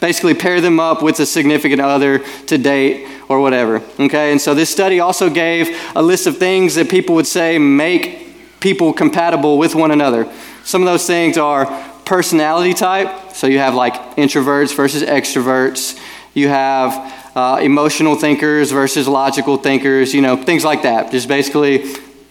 basically 0.00 0.34
pair 0.34 0.60
them 0.60 0.78
up 0.80 1.02
with 1.02 1.20
a 1.20 1.26
significant 1.26 1.80
other 1.80 2.18
to 2.46 2.58
date 2.58 3.06
or 3.28 3.40
whatever. 3.40 3.82
Okay, 3.98 4.30
and 4.30 4.40
so 4.40 4.54
this 4.54 4.70
study 4.70 5.00
also 5.00 5.30
gave 5.30 5.76
a 5.94 6.02
list 6.02 6.26
of 6.26 6.38
things 6.38 6.74
that 6.76 6.88
people 6.88 7.14
would 7.14 7.26
say 7.26 7.58
make 7.58 8.60
people 8.60 8.92
compatible 8.92 9.58
with 9.58 9.74
one 9.74 9.90
another. 9.90 10.30
Some 10.64 10.82
of 10.82 10.86
those 10.86 11.06
things 11.06 11.38
are 11.38 11.66
personality 12.04 12.74
type, 12.74 13.32
so 13.32 13.46
you 13.46 13.58
have 13.58 13.74
like 13.74 13.94
introverts 14.16 14.74
versus 14.74 15.02
extroverts, 15.02 15.98
you 16.34 16.48
have 16.48 17.12
uh, 17.34 17.58
emotional 17.60 18.14
thinkers 18.14 18.70
versus 18.70 19.06
logical 19.06 19.56
thinkers, 19.56 20.14
you 20.14 20.22
know, 20.22 20.36
things 20.36 20.64
like 20.64 20.82
that. 20.82 21.10
Just 21.10 21.28
basically, 21.28 21.82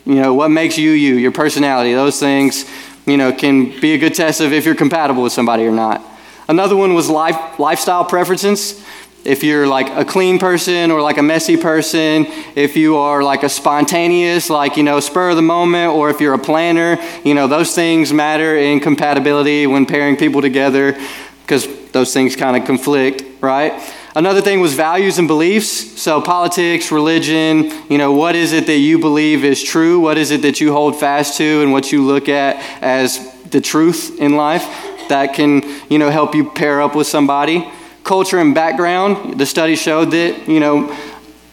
you 0.05 0.15
know, 0.15 0.33
what 0.33 0.49
makes 0.49 0.77
you 0.77 0.91
you, 0.91 1.15
your 1.15 1.31
personality, 1.31 1.93
those 1.93 2.19
things 2.19 2.65
you 3.05 3.17
know, 3.17 3.31
can 3.31 3.79
be 3.79 3.93
a 3.93 3.97
good 3.97 4.13
test 4.13 4.41
of 4.41 4.53
if 4.53 4.65
you're 4.65 4.75
compatible 4.75 5.23
with 5.23 5.33
somebody 5.33 5.65
or 5.65 5.71
not. 5.71 6.03
Another 6.47 6.75
one 6.75 6.93
was 6.93 7.09
life, 7.09 7.59
lifestyle 7.59 8.05
preferences. 8.05 8.83
If 9.23 9.43
you're 9.43 9.65
like 9.65 9.89
a 9.89 10.05
clean 10.05 10.37
person 10.37 10.91
or 10.91 11.01
like 11.01 11.17
a 11.17 11.23
messy 11.23 11.57
person, 11.57 12.27
if 12.55 12.77
you 12.77 12.97
are 12.97 13.23
like 13.23 13.41
a 13.41 13.49
spontaneous, 13.49 14.51
like, 14.51 14.77
you 14.77 14.83
know, 14.83 14.99
spur 14.99 15.31
of 15.31 15.35
the 15.35 15.41
moment, 15.41 15.93
or 15.93 16.11
if 16.11 16.21
you're 16.21 16.35
a 16.35 16.39
planner, 16.39 16.99
you 17.23 17.33
know, 17.33 17.47
those 17.47 17.73
things 17.73 18.13
matter 18.13 18.55
in 18.55 18.79
compatibility 18.79 19.65
when 19.65 19.87
pairing 19.87 20.15
people 20.15 20.41
together 20.41 20.95
because 21.41 21.67
those 21.91 22.13
things 22.13 22.35
kind 22.35 22.55
of 22.55 22.65
conflict, 22.65 23.23
right? 23.41 23.73
Another 24.17 24.39
thing 24.39 24.61
was 24.61 24.73
values 24.73 25.19
and 25.19 25.27
beliefs. 25.27 26.01
So, 26.01 26.21
politics, 26.21 26.89
religion, 26.89 27.69
you 27.89 27.97
know, 27.97 28.13
what 28.13 28.33
is 28.33 28.53
it 28.53 28.65
that 28.67 28.77
you 28.77 28.97
believe 28.97 29.43
is 29.43 29.61
true? 29.61 29.99
What 29.99 30.17
is 30.17 30.31
it 30.31 30.41
that 30.43 30.61
you 30.61 30.71
hold 30.71 30.97
fast 30.97 31.35
to 31.37 31.61
and 31.61 31.73
what 31.73 31.91
you 31.91 32.01
look 32.01 32.29
at 32.29 32.55
as 32.81 33.33
the 33.49 33.59
truth 33.59 34.17
in 34.17 34.37
life 34.37 34.63
that 35.09 35.33
can, 35.33 35.63
you 35.89 35.97
know, 35.97 36.09
help 36.09 36.33
you 36.33 36.49
pair 36.49 36.81
up 36.81 36.95
with 36.95 37.07
somebody? 37.07 37.69
Culture 38.05 38.39
and 38.39 38.55
background. 38.55 39.37
The 39.37 39.45
study 39.45 39.75
showed 39.75 40.11
that, 40.11 40.47
you 40.47 40.61
know, 40.61 40.95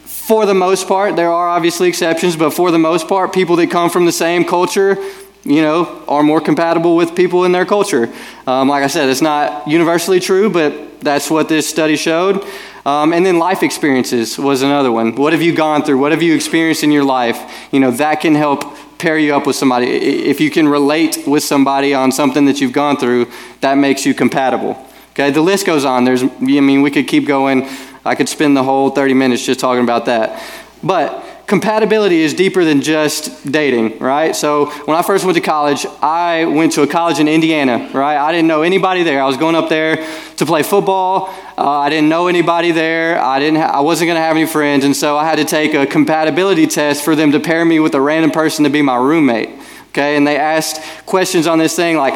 for 0.04 0.46
the 0.46 0.54
most 0.54 0.86
part, 0.86 1.16
there 1.16 1.32
are 1.32 1.48
obviously 1.48 1.88
exceptions, 1.88 2.36
but 2.36 2.50
for 2.50 2.70
the 2.70 2.78
most 2.78 3.08
part, 3.08 3.32
people 3.32 3.56
that 3.56 3.72
come 3.72 3.90
from 3.90 4.06
the 4.06 4.12
same 4.12 4.44
culture, 4.44 4.96
you 5.44 5.62
know, 5.62 6.04
are 6.06 6.22
more 6.22 6.40
compatible 6.40 6.96
with 6.96 7.14
people 7.14 7.44
in 7.44 7.52
their 7.52 7.66
culture. 7.66 8.12
Um, 8.46 8.68
like 8.68 8.84
I 8.84 8.86
said, 8.86 9.08
it's 9.08 9.22
not 9.22 9.66
universally 9.66 10.20
true, 10.20 10.50
but 10.50 11.00
that's 11.00 11.30
what 11.30 11.48
this 11.48 11.68
study 11.68 11.96
showed. 11.96 12.44
Um, 12.84 13.12
and 13.12 13.24
then 13.24 13.38
life 13.38 13.62
experiences 13.62 14.38
was 14.38 14.62
another 14.62 14.90
one. 14.90 15.14
What 15.14 15.32
have 15.32 15.42
you 15.42 15.54
gone 15.54 15.82
through? 15.82 15.98
What 15.98 16.12
have 16.12 16.22
you 16.22 16.34
experienced 16.34 16.82
in 16.82 16.90
your 16.90 17.04
life? 17.04 17.68
You 17.72 17.80
know, 17.80 17.90
that 17.92 18.20
can 18.20 18.34
help 18.34 18.64
pair 18.98 19.18
you 19.18 19.34
up 19.34 19.46
with 19.46 19.56
somebody. 19.56 19.86
If 19.86 20.40
you 20.40 20.50
can 20.50 20.68
relate 20.68 21.18
with 21.26 21.42
somebody 21.42 21.94
on 21.94 22.12
something 22.12 22.44
that 22.46 22.60
you've 22.60 22.72
gone 22.72 22.96
through, 22.96 23.30
that 23.60 23.74
makes 23.74 24.06
you 24.06 24.14
compatible. 24.14 24.84
Okay, 25.10 25.30
the 25.30 25.42
list 25.42 25.66
goes 25.66 25.84
on. 25.84 26.04
There's, 26.04 26.22
I 26.22 26.26
mean, 26.38 26.82
we 26.82 26.90
could 26.90 27.06
keep 27.06 27.26
going. 27.26 27.68
I 28.04 28.14
could 28.14 28.28
spend 28.28 28.56
the 28.56 28.62
whole 28.62 28.90
30 28.90 29.14
minutes 29.14 29.44
just 29.44 29.60
talking 29.60 29.84
about 29.84 30.06
that. 30.06 30.42
But 30.82 31.24
compatibility 31.52 32.22
is 32.22 32.32
deeper 32.32 32.64
than 32.64 32.80
just 32.80 33.52
dating, 33.52 33.98
right? 33.98 34.34
So 34.34 34.70
when 34.86 34.96
I 34.96 35.02
first 35.02 35.26
went 35.26 35.36
to 35.36 35.42
college, 35.42 35.84
I 36.00 36.46
went 36.46 36.72
to 36.72 36.82
a 36.82 36.86
college 36.86 37.18
in 37.18 37.28
Indiana, 37.28 37.90
right? 37.92 38.16
I 38.16 38.32
didn't 38.32 38.48
know 38.48 38.62
anybody 38.62 39.02
there. 39.02 39.22
I 39.22 39.26
was 39.26 39.36
going 39.36 39.54
up 39.54 39.68
there 39.68 39.96
to 40.38 40.46
play 40.46 40.62
football. 40.62 41.28
Uh, 41.58 41.68
I 41.68 41.90
didn't 41.90 42.08
know 42.08 42.28
anybody 42.28 42.70
there. 42.70 43.22
I 43.22 43.38
didn't. 43.38 43.60
Ha- 43.60 43.70
I 43.74 43.80
wasn't 43.80 44.08
going 44.08 44.16
to 44.16 44.22
have 44.22 44.34
any 44.34 44.46
friends, 44.46 44.86
and 44.86 44.96
so 44.96 45.18
I 45.18 45.26
had 45.26 45.36
to 45.36 45.44
take 45.44 45.74
a 45.74 45.84
compatibility 45.84 46.66
test 46.66 47.04
for 47.04 47.14
them 47.14 47.32
to 47.32 47.38
pair 47.38 47.66
me 47.66 47.80
with 47.80 47.94
a 47.94 48.00
random 48.00 48.30
person 48.30 48.64
to 48.64 48.70
be 48.70 48.80
my 48.80 48.96
roommate. 48.96 49.50
Okay, 49.90 50.16
and 50.16 50.26
they 50.26 50.38
asked 50.38 50.80
questions 51.04 51.46
on 51.46 51.58
this 51.58 51.76
thing 51.76 51.98
like, 51.98 52.14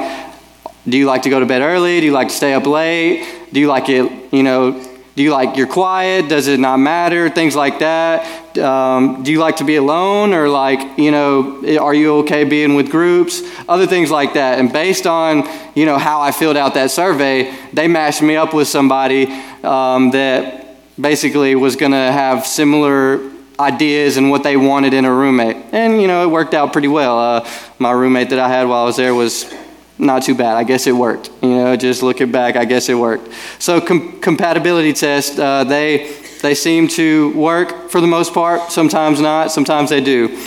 "Do 0.88 0.96
you 0.96 1.04
like 1.04 1.24
to 1.24 1.28
go 1.28 1.40
to 1.40 1.44
bed 1.44 1.60
early? 1.60 2.00
Do 2.00 2.06
you 2.06 2.12
like 2.12 2.28
to 2.28 2.34
stay 2.34 2.54
up 2.54 2.66
late? 2.66 3.22
Do 3.52 3.60
you 3.60 3.66
like 3.66 3.90
it? 3.90 4.10
You 4.32 4.42
know." 4.42 4.95
Do 5.16 5.22
you 5.22 5.32
like 5.32 5.56
you're 5.56 5.66
quiet? 5.66 6.28
Does 6.28 6.46
it 6.46 6.60
not 6.60 6.76
matter? 6.76 7.30
Things 7.30 7.56
like 7.56 7.78
that. 7.78 8.58
Um, 8.58 9.22
do 9.22 9.32
you 9.32 9.40
like 9.40 9.56
to 9.56 9.64
be 9.64 9.76
alone 9.76 10.34
or 10.34 10.46
like 10.46 10.98
you 10.98 11.10
know 11.10 11.62
are 11.80 11.94
you 11.94 12.16
okay 12.18 12.44
being 12.44 12.74
with 12.74 12.90
groups? 12.90 13.40
Other 13.66 13.86
things 13.86 14.10
like 14.10 14.34
that. 14.34 14.58
And 14.58 14.70
based 14.70 15.06
on 15.06 15.48
you 15.74 15.86
know 15.86 15.96
how 15.96 16.20
I 16.20 16.32
filled 16.32 16.58
out 16.58 16.74
that 16.74 16.90
survey, 16.90 17.56
they 17.72 17.88
matched 17.88 18.20
me 18.20 18.36
up 18.36 18.52
with 18.52 18.68
somebody 18.68 19.24
um, 19.64 20.10
that 20.10 20.76
basically 21.00 21.54
was 21.54 21.76
going 21.76 21.92
to 21.92 22.12
have 22.12 22.46
similar 22.46 23.20
ideas 23.58 24.18
and 24.18 24.30
what 24.30 24.42
they 24.42 24.58
wanted 24.58 24.92
in 24.92 25.06
a 25.06 25.12
roommate. 25.12 25.56
And 25.72 25.98
you 26.02 26.08
know 26.08 26.24
it 26.24 26.30
worked 26.30 26.52
out 26.52 26.74
pretty 26.74 26.88
well. 26.88 27.18
Uh, 27.18 27.48
my 27.78 27.90
roommate 27.90 28.28
that 28.30 28.38
I 28.38 28.50
had 28.50 28.68
while 28.68 28.82
I 28.82 28.84
was 28.84 28.96
there 28.98 29.14
was 29.14 29.50
not 29.98 30.22
too 30.22 30.34
bad. 30.34 30.56
I 30.56 30.64
guess 30.64 30.86
it 30.86 30.92
worked. 30.92 31.30
You 31.42 31.50
know, 31.50 31.76
just 31.76 32.02
looking 32.02 32.30
back, 32.30 32.56
I 32.56 32.64
guess 32.64 32.88
it 32.88 32.94
worked. 32.94 33.30
So 33.58 33.80
com- 33.80 34.20
compatibility 34.20 34.92
tests, 34.92 35.38
uh, 35.38 35.64
they 35.64 36.14
they 36.42 36.54
seem 36.54 36.86
to 36.88 37.32
work 37.32 37.90
for 37.90 38.00
the 38.00 38.06
most 38.06 38.34
part. 38.34 38.70
Sometimes 38.70 39.20
not. 39.20 39.50
Sometimes 39.50 39.90
they 39.90 40.00
do. 40.00 40.38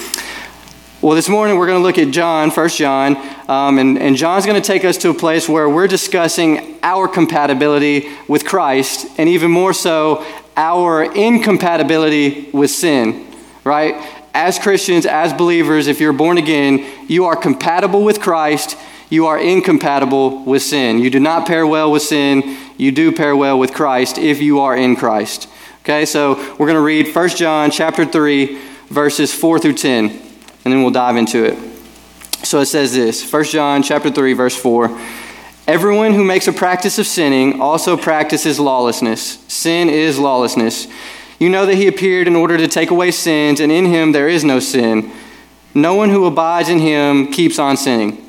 Well, 1.01 1.15
this 1.15 1.29
morning 1.29 1.57
we're 1.57 1.65
going 1.65 1.79
to 1.79 1.83
look 1.83 1.97
at 1.97 2.11
John, 2.13 2.51
First 2.51 2.77
John, 2.77 3.15
um, 3.47 3.79
and, 3.79 3.97
and 3.97 4.17
John's 4.17 4.45
going 4.45 4.61
to 4.61 4.65
take 4.65 4.83
us 4.83 4.97
to 4.97 5.09
a 5.09 5.13
place 5.13 5.47
where 5.47 5.69
we're 5.69 5.87
discussing 5.87 6.77
our 6.83 7.07
compatibility 7.07 8.09
with 8.27 8.45
Christ, 8.45 9.07
and 9.17 9.29
even 9.29 9.49
more 9.49 9.73
so, 9.73 10.25
our 10.57 11.03
incompatibility 11.03 12.49
with 12.51 12.69
sin. 12.69 13.25
Right? 13.63 13.95
As 14.33 14.59
Christians, 14.59 15.05
as 15.05 15.33
believers, 15.33 15.87
if 15.87 16.01
you're 16.01 16.13
born 16.13 16.37
again, 16.37 16.85
you 17.07 17.25
are 17.25 17.35
compatible 17.35 18.03
with 18.03 18.19
Christ 18.19 18.77
you 19.09 19.25
are 19.25 19.39
incompatible 19.39 20.43
with 20.45 20.61
sin. 20.61 20.99
You 20.99 21.09
do 21.09 21.19
not 21.19 21.47
pair 21.47 21.65
well 21.65 21.91
with 21.91 22.03
sin. 22.03 22.57
You 22.77 22.91
do 22.91 23.11
pair 23.11 23.35
well 23.35 23.57
with 23.57 23.73
Christ 23.73 24.17
if 24.17 24.41
you 24.41 24.59
are 24.59 24.77
in 24.77 24.95
Christ. 24.95 25.49
Okay, 25.81 26.05
so 26.05 26.35
we're 26.51 26.67
going 26.67 26.75
to 26.75 26.81
read 26.81 27.13
1 27.13 27.29
John 27.29 27.71
chapter 27.71 28.05
3, 28.05 28.59
verses 28.89 29.33
4 29.33 29.59
through 29.59 29.73
10, 29.73 30.05
and 30.05 30.19
then 30.63 30.81
we'll 30.81 30.91
dive 30.91 31.15
into 31.15 31.43
it. 31.43 31.57
So 32.45 32.59
it 32.59 32.67
says 32.67 32.93
this 32.93 33.31
1 33.31 33.43
John 33.45 33.81
chapter 33.81 34.11
3, 34.11 34.33
verse 34.33 34.55
4. 34.55 34.99
Everyone 35.67 36.13
who 36.13 36.23
makes 36.23 36.47
a 36.47 36.53
practice 36.53 36.99
of 36.99 37.07
sinning 37.07 37.59
also 37.61 37.97
practices 37.97 38.59
lawlessness. 38.59 39.39
Sin 39.47 39.89
is 39.89 40.19
lawlessness. 40.19 40.87
You 41.39 41.49
know 41.49 41.65
that 41.65 41.75
he 41.75 41.87
appeared 41.87 42.27
in 42.27 42.35
order 42.35 42.57
to 42.57 42.67
take 42.67 42.91
away 42.91 43.11
sins, 43.11 43.59
and 43.59 43.71
in 43.71 43.85
him 43.85 44.11
there 44.11 44.27
is 44.27 44.43
no 44.43 44.59
sin. 44.59 45.11
No 45.73 45.95
one 45.95 46.09
who 46.09 46.25
abides 46.25 46.69
in 46.69 46.79
him 46.79 47.31
keeps 47.31 47.57
on 47.57 47.77
sinning. 47.77 48.28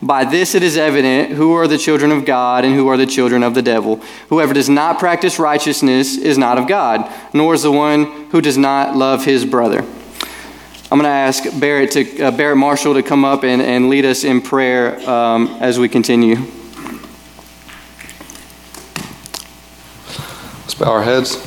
By 0.00 0.24
this 0.24 0.54
it 0.54 0.62
is 0.62 0.76
evident 0.76 1.32
who 1.32 1.54
are 1.54 1.66
the 1.66 1.78
children 1.78 2.12
of 2.12 2.24
God 2.24 2.64
and 2.64 2.74
who 2.74 2.86
are 2.88 2.96
the 2.96 3.06
children 3.06 3.42
of 3.42 3.54
the 3.54 3.62
devil. 3.62 3.96
Whoever 4.28 4.54
does 4.54 4.68
not 4.68 4.98
practice 4.98 5.38
righteousness 5.38 6.16
is 6.16 6.38
not 6.38 6.58
of 6.58 6.68
God, 6.68 7.10
nor 7.32 7.54
is 7.54 7.62
the 7.62 7.72
one 7.72 8.04
who 8.30 8.40
does 8.40 8.56
not 8.56 8.96
love 8.96 9.24
his 9.24 9.44
brother. 9.44 9.84
I'm 10.90 10.98
going 10.98 11.02
to 11.02 11.08
ask 11.08 11.44
Barrett, 11.60 11.90
to, 11.92 12.22
uh, 12.22 12.30
Barrett 12.30 12.56
Marshall 12.56 12.94
to 12.94 13.02
come 13.02 13.24
up 13.24 13.44
and, 13.44 13.60
and 13.60 13.90
lead 13.90 14.06
us 14.06 14.24
in 14.24 14.40
prayer 14.40 14.98
um, 15.08 15.48
as 15.60 15.78
we 15.78 15.88
continue. 15.88 16.36
Let's 20.60 20.74
bow 20.74 20.92
our 20.92 21.02
heads. 21.02 21.44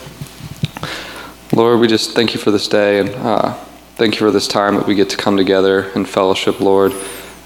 Lord, 1.54 1.80
we 1.80 1.88
just 1.88 2.12
thank 2.12 2.34
you 2.34 2.40
for 2.40 2.52
this 2.52 2.68
day 2.68 3.00
and 3.00 3.10
uh, 3.10 3.54
thank 3.96 4.14
you 4.14 4.20
for 4.20 4.32
this 4.32 4.48
time 4.48 4.76
that 4.76 4.86
we 4.86 4.94
get 4.94 5.10
to 5.10 5.18
come 5.18 5.38
together 5.38 5.90
in 5.96 6.06
fellowship, 6.06 6.60
Lord. 6.60 6.94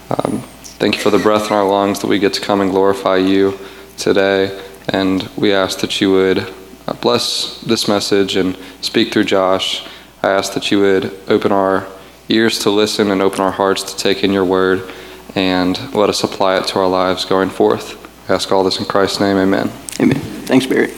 Um, 0.10 0.44
Thank 0.78 0.96
you 0.96 1.02
for 1.02 1.10
the 1.10 1.20
breath 1.20 1.48
in 1.48 1.54
our 1.54 1.66
lungs 1.66 2.02
that 2.02 2.08
we 2.08 2.20
get 2.20 2.34
to 2.34 2.42
come 2.42 2.60
and 2.60 2.70
glorify 2.70 3.16
you 3.16 3.58
today. 3.98 4.62
And 4.90 5.24
we 5.38 5.54
ask 5.54 5.80
that 5.80 6.02
you 6.02 6.12
would 6.12 6.54
uh, 6.86 6.94
bless 7.00 7.62
this 7.62 7.88
message 7.88 8.36
and 8.36 8.58
speak 8.82 9.14
through 9.14 9.24
Josh. 9.24 9.88
I 10.22 10.32
ask 10.32 10.54
that 10.54 10.72
you 10.72 10.82
would 10.82 11.18
open 11.30 11.54
our 11.54 11.88
ears 12.28 12.60
to 12.60 12.72
listen 12.72 13.10
and 13.10 13.22
open 13.22 13.40
our 13.40 13.52
hearts 13.52 13.84
to 13.84 13.98
take 13.98 14.22
in 14.22 14.34
your 14.34 14.44
word 14.44 14.92
and 15.34 15.78
let 15.96 16.10
us 16.10 16.26
apply 16.26 16.58
it 16.58 16.68
to 16.68 16.80
our 16.80 16.90
lives 16.90 17.24
going 17.24 17.50
forth. 17.50 18.30
I 18.30 18.34
ask 18.34 18.52
all 18.52 18.66
this 18.66 18.78
in 18.78 18.86
Christ's 18.86 19.22
name. 19.22 19.38
Amen. 19.38 19.72
Amen. 20.02 20.20
Thanks, 20.46 20.66
Barrett. 20.66 20.92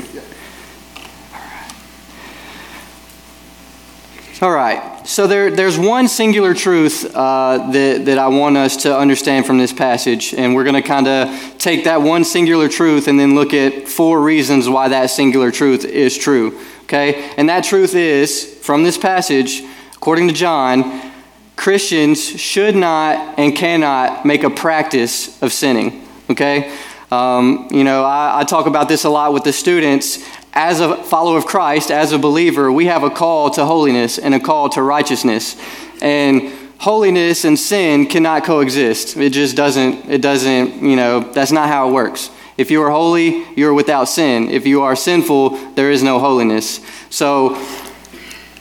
All 4.39 4.51
right. 4.51 5.07
So 5.07 5.25
there, 5.25 5.49
there's 5.49 5.79
one 5.79 6.07
singular 6.07 6.53
truth 6.53 7.03
uh, 7.15 7.71
that, 7.71 8.05
that 8.05 8.19
I 8.19 8.27
want 8.27 8.55
us 8.55 8.83
to 8.83 8.95
understand 8.95 9.47
from 9.47 9.57
this 9.57 9.73
passage, 9.73 10.31
and 10.35 10.53
we're 10.53 10.63
going 10.63 10.75
to 10.75 10.87
kind 10.87 11.07
of 11.07 11.57
take 11.57 11.85
that 11.85 12.03
one 12.03 12.23
singular 12.23 12.69
truth 12.69 13.07
and 13.07 13.19
then 13.19 13.33
look 13.33 13.51
at 13.55 13.87
four 13.87 14.21
reasons 14.21 14.69
why 14.69 14.89
that 14.89 15.09
singular 15.09 15.49
truth 15.49 15.85
is 15.85 16.15
true. 16.15 16.59
Okay? 16.83 17.31
And 17.35 17.49
that 17.49 17.63
truth 17.63 17.95
is, 17.95 18.59
from 18.61 18.83
this 18.83 18.95
passage, 18.95 19.63
according 19.95 20.27
to 20.27 20.35
John, 20.35 21.11
Christians 21.55 22.23
should 22.39 22.75
not 22.75 23.39
and 23.39 23.55
cannot 23.55 24.23
make 24.23 24.43
a 24.43 24.51
practice 24.51 25.41
of 25.41 25.51
sinning. 25.51 26.07
Okay? 26.29 26.77
Um, 27.09 27.69
you 27.71 27.83
know, 27.83 28.03
I, 28.03 28.41
I 28.41 28.43
talk 28.43 28.67
about 28.67 28.87
this 28.87 29.03
a 29.03 29.09
lot 29.09 29.33
with 29.33 29.45
the 29.45 29.53
students 29.53 30.23
as 30.57 30.79
a 30.79 30.97
follower 31.03 31.37
of 31.37 31.45
Christ, 31.45 31.91
as 31.91 32.11
a 32.11 32.17
believer, 32.17 32.71
we 32.71 32.87
have 32.87 33.03
a 33.03 33.11
call 33.11 33.51
to 33.51 33.63
holiness 33.63 34.17
and 34.17 34.33
a 34.33 34.39
call 34.39 34.69
to 34.69 34.81
righteousness. 34.81 35.55
And 36.01 36.51
holiness 36.79 37.45
and 37.45 37.59
sin 37.59 38.07
cannot 38.07 38.43
coexist. 38.43 39.17
It 39.17 39.33
just 39.33 39.55
doesn't, 39.55 40.09
it 40.09 40.19
doesn't, 40.19 40.81
you 40.81 40.95
know, 40.95 41.19
that's 41.19 41.51
not 41.51 41.69
how 41.69 41.89
it 41.89 41.91
works. 41.93 42.31
If 42.57 42.71
you 42.71 42.81
are 42.81 42.89
holy, 42.89 43.45
you 43.55 43.67
are 43.67 43.73
without 43.73 44.05
sin. 44.05 44.49
If 44.49 44.65
you 44.65 44.81
are 44.81 44.95
sinful, 44.95 45.51
there 45.75 45.91
is 45.91 46.01
no 46.01 46.17
holiness. 46.17 46.83
So, 47.11 47.55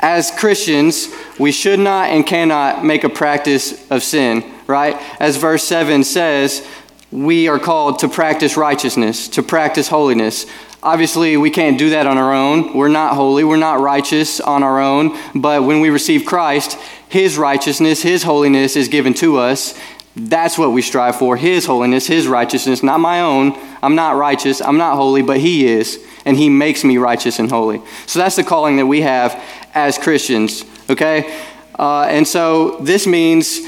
as 0.01 0.31
Christians, 0.31 1.09
we 1.39 1.51
should 1.51 1.81
not 1.81 2.11
and 2.11 2.27
cannot 2.27 2.85
make 2.85 3.05
a 3.05 3.09
practice 3.09 3.91
of 3.91 4.03
sin, 4.03 4.45
right? 4.67 4.97
As 5.19 5.39
verse 5.39 5.65
7 5.65 6.05
says, 6.05 6.67
we 7.11 7.49
are 7.49 7.59
called 7.59 8.01
to 8.01 8.09
practice 8.09 8.59
righteousness, 8.59 9.29
to 9.29 9.43
practice 9.43 9.89
holiness. 9.89 10.45
Obviously, 10.87 11.37
we 11.37 11.51
can't 11.51 11.81
do 11.81 11.91
that 11.91 12.07
on 12.07 12.17
our 12.17 12.33
own. 12.33 12.73
We're 12.73 12.87
not 12.87 13.17
holy, 13.17 13.43
we're 13.43 13.57
not 13.57 13.81
righteous 13.81 14.41
on 14.41 14.63
our 14.63 14.81
own. 14.81 15.19
But 15.35 15.65
when 15.65 15.81
we 15.81 15.91
receive 15.91 16.25
Christ, 16.25 16.79
His 17.09 17.37
righteousness, 17.37 18.03
His 18.03 18.23
holiness 18.23 18.77
is 18.77 18.87
given 18.87 19.13
to 19.15 19.39
us. 19.39 19.77
That's 20.15 20.57
what 20.57 20.71
we 20.71 20.83
strive 20.83 21.17
for 21.17 21.37
His 21.37 21.67
holiness, 21.67 22.07
His 22.07 22.29
righteousness, 22.29 22.85
not 22.85 23.01
my 23.01 23.21
own. 23.21 23.59
I'm 23.83 23.97
not 23.97 24.15
righteous, 24.15 24.63
I'm 24.63 24.79
not 24.79 24.95
holy, 24.95 25.23
but 25.23 25.41
He 25.41 25.67
is. 25.67 25.99
And 26.25 26.37
He 26.37 26.49
makes 26.49 26.85
me 26.85 26.99
righteous 26.99 27.41
and 27.41 27.51
holy. 27.51 27.83
So 28.07 28.21
that's 28.21 28.37
the 28.37 28.45
calling 28.45 28.77
that 28.77 28.87
we 28.87 29.01
have 29.01 29.43
as 29.75 29.99
Christians, 29.99 30.65
okay? 30.89 31.45
Uh, 31.77 32.03
and 32.03 32.25
so 32.25 32.79
this 32.79 33.09
means 33.09 33.59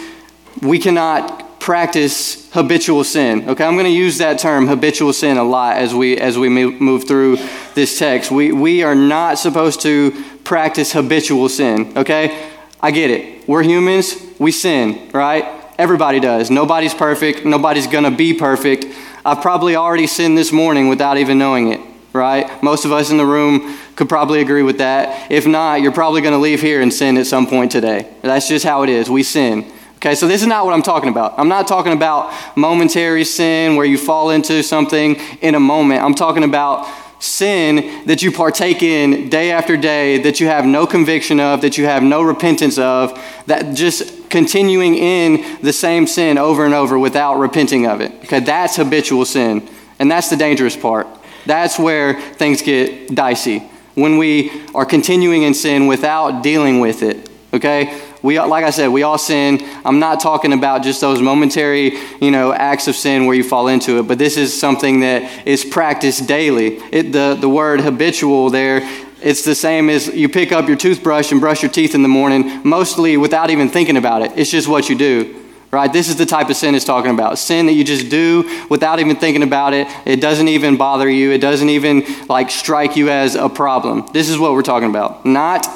we 0.62 0.78
cannot 0.78 1.47
practice 1.60 2.50
habitual 2.52 3.04
sin. 3.04 3.48
Okay, 3.48 3.64
I'm 3.64 3.74
going 3.74 3.84
to 3.84 3.90
use 3.90 4.18
that 4.18 4.38
term 4.38 4.66
habitual 4.66 5.12
sin 5.12 5.36
a 5.36 5.44
lot 5.44 5.76
as 5.76 5.94
we 5.94 6.16
as 6.16 6.38
we 6.38 6.48
move 6.48 7.06
through 7.06 7.38
this 7.74 7.98
text. 7.98 8.30
We 8.30 8.52
we 8.52 8.82
are 8.82 8.94
not 8.94 9.38
supposed 9.38 9.82
to 9.82 10.24
practice 10.44 10.92
habitual 10.92 11.48
sin. 11.48 11.92
Okay, 11.96 12.50
I 12.80 12.90
get 12.90 13.10
it. 13.10 13.46
We're 13.48 13.62
humans. 13.62 14.14
We 14.38 14.52
sin, 14.52 15.10
right? 15.12 15.44
Everybody 15.78 16.20
does. 16.20 16.50
Nobody's 16.50 16.94
perfect. 16.94 17.44
Nobody's 17.44 17.86
going 17.86 18.04
to 18.04 18.10
be 18.10 18.34
perfect. 18.34 18.86
I've 19.24 19.42
probably 19.42 19.76
already 19.76 20.06
sinned 20.06 20.38
this 20.38 20.52
morning 20.52 20.88
without 20.88 21.18
even 21.18 21.38
knowing 21.38 21.72
it, 21.72 21.80
right? 22.12 22.62
Most 22.62 22.84
of 22.84 22.92
us 22.92 23.10
in 23.10 23.16
the 23.16 23.26
room 23.26 23.76
could 23.94 24.08
probably 24.08 24.40
agree 24.40 24.62
with 24.62 24.78
that. 24.78 25.30
If 25.30 25.46
not, 25.46 25.80
you're 25.82 25.92
probably 25.92 26.20
going 26.20 26.32
to 26.32 26.38
leave 26.38 26.60
here 26.60 26.80
and 26.80 26.92
sin 26.92 27.16
at 27.16 27.26
some 27.26 27.46
point 27.46 27.70
today. 27.70 28.08
That's 28.22 28.48
just 28.48 28.64
how 28.64 28.82
it 28.82 28.88
is. 28.88 29.10
We 29.10 29.22
sin. 29.22 29.70
Okay, 29.98 30.14
so 30.14 30.28
this 30.28 30.42
is 30.42 30.46
not 30.46 30.64
what 30.64 30.74
I'm 30.74 30.82
talking 30.82 31.08
about. 31.08 31.36
I'm 31.40 31.48
not 31.48 31.66
talking 31.66 31.92
about 31.92 32.32
momentary 32.56 33.24
sin 33.24 33.74
where 33.74 33.84
you 33.84 33.98
fall 33.98 34.30
into 34.30 34.62
something 34.62 35.16
in 35.40 35.56
a 35.56 35.60
moment. 35.60 36.04
I'm 36.04 36.14
talking 36.14 36.44
about 36.44 36.86
sin 37.18 38.06
that 38.06 38.22
you 38.22 38.30
partake 38.30 38.80
in 38.80 39.28
day 39.28 39.50
after 39.50 39.76
day, 39.76 40.18
that 40.18 40.38
you 40.38 40.46
have 40.46 40.64
no 40.64 40.86
conviction 40.86 41.40
of, 41.40 41.62
that 41.62 41.76
you 41.76 41.86
have 41.86 42.04
no 42.04 42.22
repentance 42.22 42.78
of, 42.78 43.20
that 43.46 43.74
just 43.74 44.30
continuing 44.30 44.94
in 44.94 45.58
the 45.62 45.72
same 45.72 46.06
sin 46.06 46.38
over 46.38 46.64
and 46.64 46.74
over 46.74 46.96
without 46.96 47.40
repenting 47.40 47.84
of 47.84 48.00
it. 48.00 48.12
Okay, 48.22 48.38
that's 48.38 48.76
habitual 48.76 49.24
sin. 49.24 49.68
And 49.98 50.08
that's 50.08 50.30
the 50.30 50.36
dangerous 50.36 50.76
part. 50.76 51.08
That's 51.44 51.76
where 51.76 52.20
things 52.34 52.62
get 52.62 53.12
dicey. 53.16 53.64
When 53.94 54.16
we 54.16 54.64
are 54.76 54.86
continuing 54.86 55.42
in 55.42 55.54
sin 55.54 55.88
without 55.88 56.44
dealing 56.44 56.78
with 56.78 57.02
it. 57.02 57.28
Okay? 57.52 58.00
We 58.22 58.40
like 58.40 58.64
I 58.64 58.70
said, 58.70 58.88
we 58.88 59.02
all 59.02 59.18
sin. 59.18 59.60
I'm 59.84 59.98
not 59.98 60.20
talking 60.20 60.52
about 60.52 60.82
just 60.82 61.00
those 61.00 61.20
momentary, 61.20 61.96
you 62.20 62.30
know, 62.30 62.52
acts 62.52 62.88
of 62.88 62.96
sin 62.96 63.26
where 63.26 63.36
you 63.36 63.44
fall 63.44 63.68
into 63.68 63.98
it, 63.98 64.08
but 64.08 64.18
this 64.18 64.36
is 64.36 64.58
something 64.58 65.00
that 65.00 65.46
is 65.46 65.64
practiced 65.64 66.26
daily. 66.26 66.76
It, 66.92 67.12
the 67.12 67.36
the 67.38 67.48
word 67.48 67.80
habitual 67.80 68.50
there, 68.50 68.80
it's 69.20 69.44
the 69.44 69.54
same 69.54 69.90
as 69.90 70.08
you 70.08 70.28
pick 70.28 70.52
up 70.52 70.68
your 70.68 70.76
toothbrush 70.76 71.32
and 71.32 71.40
brush 71.40 71.62
your 71.62 71.70
teeth 71.70 71.94
in 71.94 72.02
the 72.02 72.08
morning, 72.08 72.60
mostly 72.64 73.16
without 73.16 73.50
even 73.50 73.68
thinking 73.68 73.96
about 73.96 74.22
it. 74.22 74.32
It's 74.36 74.50
just 74.50 74.68
what 74.68 74.88
you 74.88 74.96
do. 74.96 75.34
Right? 75.70 75.92
This 75.92 76.08
is 76.08 76.16
the 76.16 76.24
type 76.24 76.48
of 76.48 76.56
sin 76.56 76.74
it's 76.74 76.86
talking 76.86 77.10
about. 77.10 77.36
Sin 77.38 77.66
that 77.66 77.74
you 77.74 77.84
just 77.84 78.08
do 78.08 78.66
without 78.70 79.00
even 79.00 79.16
thinking 79.16 79.42
about 79.42 79.74
it. 79.74 79.86
It 80.06 80.18
doesn't 80.18 80.48
even 80.48 80.78
bother 80.78 81.10
you. 81.10 81.30
It 81.30 81.42
doesn't 81.42 81.68
even 81.68 82.04
like 82.26 82.50
strike 82.50 82.96
you 82.96 83.10
as 83.10 83.34
a 83.34 83.50
problem. 83.50 84.08
This 84.14 84.30
is 84.30 84.38
what 84.38 84.52
we're 84.54 84.62
talking 84.62 84.88
about. 84.88 85.26
Not 85.26 85.66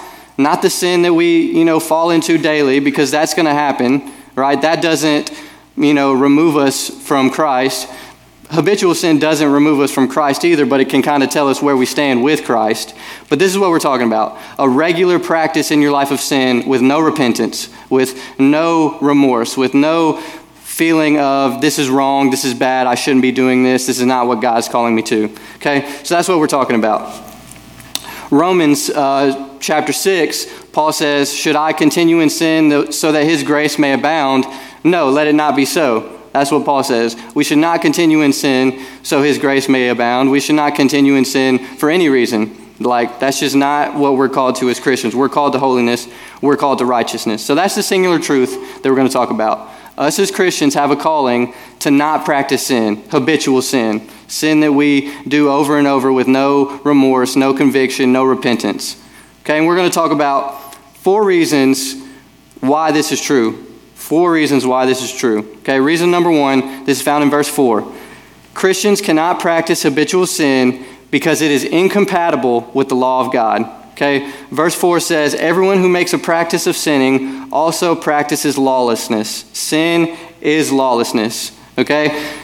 not 0.42 0.62
the 0.62 0.70
sin 0.70 1.02
that 1.02 1.14
we, 1.14 1.52
you 1.52 1.64
know, 1.64 1.80
fall 1.80 2.10
into 2.10 2.38
daily 2.38 2.80
because 2.80 3.10
that's 3.10 3.34
going 3.34 3.46
to 3.46 3.54
happen, 3.54 4.10
right? 4.34 4.60
That 4.60 4.82
doesn't, 4.82 5.30
you 5.76 5.94
know, 5.94 6.12
remove 6.12 6.56
us 6.56 6.88
from 6.88 7.30
Christ. 7.30 7.88
Habitual 8.50 8.94
sin 8.94 9.18
doesn't 9.18 9.50
remove 9.50 9.80
us 9.80 9.90
from 9.90 10.08
Christ 10.08 10.44
either, 10.44 10.66
but 10.66 10.80
it 10.80 10.90
can 10.90 11.00
kind 11.00 11.22
of 11.22 11.30
tell 11.30 11.48
us 11.48 11.62
where 11.62 11.76
we 11.76 11.86
stand 11.86 12.22
with 12.22 12.44
Christ. 12.44 12.94
But 13.30 13.38
this 13.38 13.50
is 13.50 13.58
what 13.58 13.70
we're 13.70 13.78
talking 13.78 14.06
about 14.06 14.38
a 14.58 14.68
regular 14.68 15.18
practice 15.18 15.70
in 15.70 15.80
your 15.80 15.92
life 15.92 16.10
of 16.10 16.20
sin 16.20 16.68
with 16.68 16.82
no 16.82 17.00
repentance, 17.00 17.70
with 17.88 18.38
no 18.38 18.98
remorse, 19.00 19.56
with 19.56 19.72
no 19.72 20.20
feeling 20.72 21.18
of 21.18 21.60
this 21.60 21.78
is 21.78 21.88
wrong, 21.88 22.30
this 22.30 22.44
is 22.44 22.54
bad, 22.54 22.86
I 22.86 22.94
shouldn't 22.94 23.22
be 23.22 23.32
doing 23.32 23.62
this, 23.62 23.86
this 23.86 24.00
is 24.00 24.06
not 24.06 24.26
what 24.26 24.40
God's 24.40 24.68
calling 24.68 24.94
me 24.94 25.02
to. 25.02 25.24
Okay? 25.56 25.86
So 26.02 26.14
that's 26.14 26.28
what 26.28 26.38
we're 26.38 26.46
talking 26.46 26.76
about. 26.76 27.31
Romans 28.32 28.88
uh, 28.88 29.58
chapter 29.60 29.92
6, 29.92 30.46
Paul 30.72 30.90
says, 30.94 31.30
Should 31.36 31.54
I 31.54 31.74
continue 31.74 32.20
in 32.20 32.30
sin 32.30 32.90
so 32.90 33.12
that 33.12 33.24
his 33.24 33.42
grace 33.42 33.78
may 33.78 33.92
abound? 33.92 34.46
No, 34.82 35.10
let 35.10 35.26
it 35.26 35.34
not 35.34 35.54
be 35.54 35.66
so. 35.66 36.18
That's 36.32 36.50
what 36.50 36.64
Paul 36.64 36.82
says. 36.82 37.14
We 37.34 37.44
should 37.44 37.58
not 37.58 37.82
continue 37.82 38.22
in 38.22 38.32
sin 38.32 38.82
so 39.02 39.22
his 39.22 39.36
grace 39.36 39.68
may 39.68 39.90
abound. 39.90 40.30
We 40.30 40.40
should 40.40 40.54
not 40.54 40.74
continue 40.74 41.16
in 41.16 41.26
sin 41.26 41.58
for 41.58 41.90
any 41.90 42.08
reason. 42.08 42.56
Like, 42.80 43.20
that's 43.20 43.38
just 43.38 43.54
not 43.54 43.96
what 43.98 44.16
we're 44.16 44.30
called 44.30 44.56
to 44.56 44.70
as 44.70 44.80
Christians. 44.80 45.14
We're 45.14 45.28
called 45.28 45.52
to 45.52 45.58
holiness, 45.58 46.08
we're 46.40 46.56
called 46.56 46.78
to 46.78 46.86
righteousness. 46.86 47.44
So 47.44 47.54
that's 47.54 47.74
the 47.74 47.82
singular 47.82 48.18
truth 48.18 48.82
that 48.82 48.88
we're 48.88 48.96
going 48.96 49.08
to 49.08 49.12
talk 49.12 49.30
about. 49.30 49.68
Us 49.98 50.18
as 50.18 50.30
Christians 50.30 50.72
have 50.72 50.90
a 50.90 50.96
calling 50.96 51.52
to 51.80 51.90
not 51.90 52.24
practice 52.24 52.68
sin, 52.68 53.04
habitual 53.10 53.60
sin 53.60 54.08
sin 54.32 54.60
that 54.60 54.72
we 54.72 55.14
do 55.24 55.50
over 55.50 55.76
and 55.76 55.86
over 55.86 56.10
with 56.10 56.26
no 56.26 56.80
remorse, 56.84 57.36
no 57.36 57.52
conviction, 57.52 58.12
no 58.14 58.24
repentance. 58.24 58.96
Okay, 59.42 59.58
and 59.58 59.66
we're 59.66 59.76
going 59.76 59.90
to 59.90 59.94
talk 59.94 60.10
about 60.10 60.74
four 60.96 61.22
reasons 61.22 62.02
why 62.60 62.92
this 62.92 63.12
is 63.12 63.20
true. 63.20 63.62
Four 63.94 64.32
reasons 64.32 64.64
why 64.64 64.86
this 64.86 65.02
is 65.02 65.12
true. 65.12 65.40
Okay, 65.58 65.78
reason 65.78 66.10
number 66.10 66.30
one, 66.30 66.84
this 66.86 66.98
is 66.98 67.02
found 67.04 67.22
in 67.22 67.30
verse 67.30 67.48
4. 67.48 67.92
Christians 68.54 69.02
cannot 69.02 69.38
practice 69.38 69.82
habitual 69.82 70.26
sin 70.26 70.84
because 71.10 71.42
it 71.42 71.50
is 71.50 71.64
incompatible 71.64 72.70
with 72.72 72.88
the 72.88 72.96
law 72.96 73.24
of 73.24 73.32
God. 73.32 73.62
Okay, 73.92 74.32
verse 74.50 74.74
4 74.74 75.00
says, 75.00 75.34
Everyone 75.34 75.78
who 75.78 75.90
makes 75.90 76.14
a 76.14 76.18
practice 76.18 76.66
of 76.66 76.74
sinning 76.74 77.52
also 77.52 77.94
practices 77.94 78.56
lawlessness. 78.56 79.44
Sin 79.52 80.16
is 80.40 80.72
lawlessness. 80.72 81.52
Okay? 81.76 82.40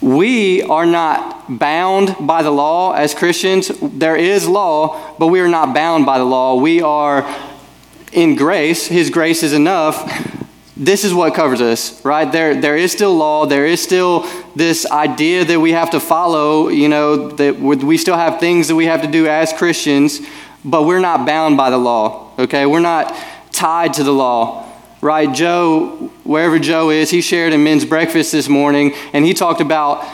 We 0.00 0.62
are 0.62 0.86
not 0.86 1.58
bound 1.58 2.16
by 2.20 2.42
the 2.42 2.50
law 2.50 2.92
as 2.92 3.14
Christians. 3.14 3.70
There 3.82 4.16
is 4.16 4.48
law, 4.48 5.14
but 5.18 5.26
we 5.26 5.40
are 5.40 5.48
not 5.48 5.74
bound 5.74 6.06
by 6.06 6.16
the 6.16 6.24
law. 6.24 6.54
We 6.54 6.80
are 6.80 7.28
in 8.12 8.34
grace. 8.34 8.86
His 8.86 9.10
grace 9.10 9.42
is 9.42 9.52
enough. 9.52 10.38
This 10.74 11.04
is 11.04 11.12
what 11.12 11.34
covers 11.34 11.60
us, 11.60 12.02
right? 12.02 12.30
There, 12.30 12.58
there 12.58 12.78
is 12.78 12.92
still 12.92 13.14
law. 13.14 13.44
There 13.44 13.66
is 13.66 13.82
still 13.82 14.26
this 14.56 14.90
idea 14.90 15.44
that 15.44 15.60
we 15.60 15.72
have 15.72 15.90
to 15.90 16.00
follow, 16.00 16.68
you 16.68 16.88
know, 16.88 17.28
that 17.32 17.58
we 17.60 17.98
still 17.98 18.16
have 18.16 18.40
things 18.40 18.68
that 18.68 18.76
we 18.76 18.86
have 18.86 19.02
to 19.02 19.08
do 19.08 19.26
as 19.26 19.52
Christians, 19.52 20.20
but 20.64 20.84
we're 20.84 21.00
not 21.00 21.26
bound 21.26 21.58
by 21.58 21.68
the 21.68 21.76
law, 21.76 22.32
okay? 22.38 22.64
We're 22.64 22.80
not 22.80 23.14
tied 23.52 23.92
to 23.94 24.02
the 24.02 24.12
law 24.12 24.69
right? 25.00 25.32
Joe, 25.34 26.10
wherever 26.24 26.58
Joe 26.58 26.90
is, 26.90 27.10
he 27.10 27.20
shared 27.20 27.52
in 27.52 27.64
men's 27.64 27.84
breakfast 27.84 28.32
this 28.32 28.48
morning, 28.48 28.92
and 29.12 29.24
he 29.24 29.34
talked 29.34 29.60
about 29.60 30.06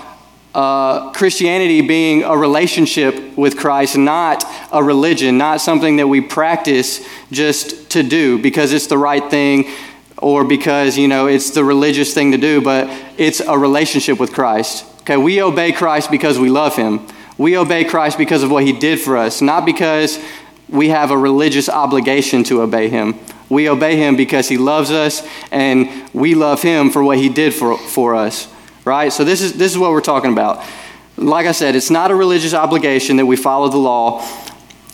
uh, 0.54 1.10
Christianity 1.12 1.82
being 1.82 2.22
a 2.22 2.36
relationship 2.36 3.36
with 3.36 3.58
Christ, 3.58 3.98
not 3.98 4.44
a 4.72 4.82
religion, 4.82 5.36
not 5.36 5.60
something 5.60 5.96
that 5.96 6.08
we 6.08 6.22
practice 6.22 7.06
just 7.30 7.90
to 7.90 8.02
do 8.02 8.40
because 8.40 8.72
it's 8.72 8.86
the 8.86 8.96
right 8.96 9.28
thing 9.30 9.70
or 10.16 10.44
because, 10.44 10.96
you 10.96 11.08
know, 11.08 11.26
it's 11.26 11.50
the 11.50 11.62
religious 11.62 12.14
thing 12.14 12.32
to 12.32 12.38
do, 12.38 12.62
but 12.62 12.88
it's 13.18 13.40
a 13.40 13.58
relationship 13.58 14.18
with 14.18 14.32
Christ. 14.32 14.86
Okay, 15.00 15.18
we 15.18 15.42
obey 15.42 15.72
Christ 15.72 16.10
because 16.10 16.38
we 16.38 16.48
love 16.48 16.74
him. 16.74 17.06
We 17.36 17.58
obey 17.58 17.84
Christ 17.84 18.16
because 18.16 18.42
of 18.42 18.50
what 18.50 18.64
he 18.64 18.72
did 18.72 18.98
for 18.98 19.18
us, 19.18 19.42
not 19.42 19.66
because 19.66 20.18
we 20.70 20.88
have 20.88 21.10
a 21.10 21.18
religious 21.18 21.68
obligation 21.68 22.44
to 22.44 22.62
obey 22.62 22.88
him. 22.88 23.18
We 23.48 23.68
obey 23.68 23.96
him 23.96 24.16
because 24.16 24.48
he 24.48 24.58
loves 24.58 24.90
us 24.90 25.26
and 25.50 26.10
we 26.12 26.34
love 26.34 26.62
him 26.62 26.90
for 26.90 27.02
what 27.02 27.18
he 27.18 27.28
did 27.28 27.54
for, 27.54 27.78
for 27.78 28.14
us. 28.14 28.48
Right? 28.84 29.12
So 29.12 29.24
this 29.24 29.40
is 29.40 29.54
this 29.54 29.72
is 29.72 29.78
what 29.78 29.90
we're 29.90 30.00
talking 30.00 30.32
about. 30.32 30.64
Like 31.16 31.46
I 31.46 31.52
said, 31.52 31.74
it's 31.74 31.90
not 31.90 32.10
a 32.10 32.14
religious 32.14 32.54
obligation 32.54 33.16
that 33.16 33.26
we 33.26 33.36
follow 33.36 33.68
the 33.68 33.78
law. 33.78 34.26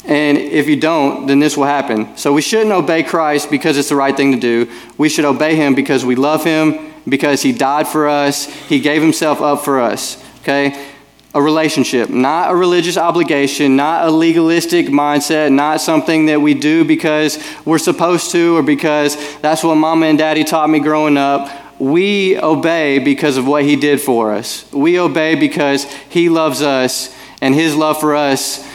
And 0.05 0.37
if 0.37 0.69
you 0.69 0.77
don't, 0.77 1.27
then 1.27 1.39
this 1.39 1.57
will 1.57 1.65
happen. 1.65 2.17
So 2.17 2.33
we 2.33 2.43
shouldn't 2.43 2.73
obey 2.73 3.03
Christ 3.03 3.51
because 3.51 3.79
it's 3.79 3.89
the 3.89 3.97
right 3.97 4.17
thing 4.17 4.33
to 4.33 4.39
do. 4.39 4.71
We 4.99 5.09
should 5.09 5.25
obey 5.25 5.55
him 5.55 5.75
because 5.75 6.05
we 6.05 6.17
love 6.17 6.45
him, 6.45 6.93
because 7.09 7.43
he 7.43 7.53
died 7.53 7.87
for 7.87 8.09
us, 8.09 8.47
he 8.47 8.81
gave 8.81 9.01
himself 9.03 9.41
up 9.41 9.65
for 9.65 9.81
us. 9.81 10.23
Okay? 10.41 10.92
A 11.35 11.41
relationship, 11.41 12.11
not 12.11 12.51
a 12.51 12.55
religious 12.55 12.99
obligation, 12.99 13.75
not 13.75 14.07
a 14.07 14.11
legalistic 14.11 14.87
mindset, 14.87 15.51
not 15.51 15.81
something 15.81 16.27
that 16.27 16.41
we 16.41 16.53
do 16.53 16.85
because 16.85 17.43
we're 17.65 17.79
supposed 17.79 18.31
to 18.33 18.57
or 18.57 18.63
because 18.63 19.17
that's 19.41 19.65
what 19.65 19.77
mama 19.77 20.07
and 20.07 20.19
daddy 20.19 20.45
taught 20.45 20.69
me 20.69 20.79
growing 20.79 21.17
up. 21.17 21.51
We 21.79 22.39
obey 22.39 22.99
because 22.99 23.39
of 23.39 23.47
what 23.47 23.65
he 23.65 23.77
did 23.77 24.01
for 24.01 24.33
us. 24.33 24.71
We 24.73 25.01
obey 25.01 25.35
because 25.35 25.85
he 26.11 26.29
loves 26.29 26.61
us 26.61 27.15
and 27.41 27.55
his 27.55 27.75
love 27.75 27.99
for 27.99 28.15
us 28.15 28.69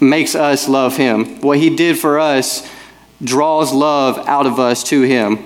makes 0.00 0.34
us 0.34 0.68
love 0.68 0.96
him. 0.96 1.40
What 1.40 1.58
he 1.58 1.74
did 1.74 1.98
for 1.98 2.20
us 2.20 2.68
draws 3.22 3.72
love 3.72 4.18
out 4.28 4.46
of 4.46 4.60
us 4.60 4.84
to 4.84 5.02
him. 5.02 5.44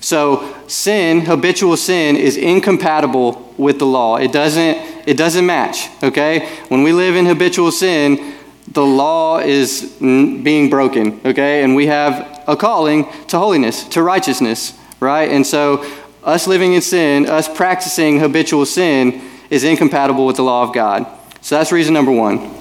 So, 0.00 0.54
sin, 0.68 1.22
habitual 1.22 1.76
sin, 1.76 2.16
is 2.16 2.36
incompatible 2.36 3.52
with 3.56 3.78
the 3.78 3.86
law. 3.86 4.16
It 4.16 4.32
doesn't 4.32 4.97
it 5.08 5.16
doesn't 5.16 5.46
match, 5.46 5.88
okay? 6.02 6.46
When 6.68 6.82
we 6.82 6.92
live 6.92 7.16
in 7.16 7.24
habitual 7.24 7.72
sin, 7.72 8.34
the 8.70 8.84
law 8.84 9.38
is 9.38 9.96
being 9.98 10.68
broken, 10.68 11.18
okay? 11.24 11.64
And 11.64 11.74
we 11.74 11.86
have 11.86 12.44
a 12.46 12.54
calling 12.54 13.10
to 13.28 13.38
holiness, 13.38 13.84
to 13.84 14.02
righteousness, 14.02 14.78
right? 15.00 15.30
And 15.30 15.46
so, 15.46 15.82
us 16.24 16.46
living 16.46 16.74
in 16.74 16.82
sin, 16.82 17.24
us 17.24 17.48
practicing 17.48 18.20
habitual 18.20 18.66
sin, 18.66 19.22
is 19.48 19.64
incompatible 19.64 20.26
with 20.26 20.36
the 20.36 20.42
law 20.42 20.62
of 20.62 20.74
God. 20.74 21.06
So, 21.40 21.56
that's 21.56 21.72
reason 21.72 21.94
number 21.94 22.12
one. 22.12 22.54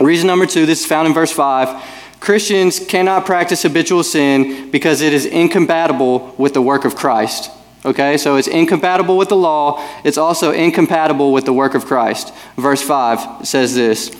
Reason 0.00 0.26
number 0.26 0.46
two, 0.46 0.66
this 0.66 0.80
is 0.80 0.86
found 0.86 1.06
in 1.06 1.14
verse 1.14 1.30
5. 1.30 1.84
Christians 2.18 2.84
cannot 2.84 3.26
practice 3.26 3.62
habitual 3.62 4.02
sin 4.02 4.72
because 4.72 5.02
it 5.02 5.12
is 5.12 5.24
incompatible 5.24 6.34
with 6.36 6.52
the 6.52 6.62
work 6.62 6.84
of 6.84 6.96
Christ. 6.96 7.48
Okay, 7.84 8.18
so 8.18 8.36
it's 8.36 8.48
incompatible 8.48 9.16
with 9.16 9.30
the 9.30 9.36
law. 9.36 9.82
It's 10.04 10.18
also 10.18 10.52
incompatible 10.52 11.32
with 11.32 11.46
the 11.46 11.52
work 11.52 11.74
of 11.74 11.86
Christ. 11.86 12.34
Verse 12.56 12.82
5 12.82 13.46
says 13.46 13.74
this 13.74 14.10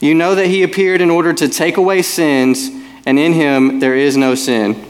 You 0.00 0.14
know 0.14 0.34
that 0.34 0.48
he 0.48 0.62
appeared 0.62 1.00
in 1.00 1.10
order 1.10 1.32
to 1.32 1.48
take 1.48 1.78
away 1.78 2.02
sins, 2.02 2.70
and 3.06 3.18
in 3.18 3.32
him 3.32 3.80
there 3.80 3.96
is 3.96 4.16
no 4.16 4.34
sin. 4.34 4.84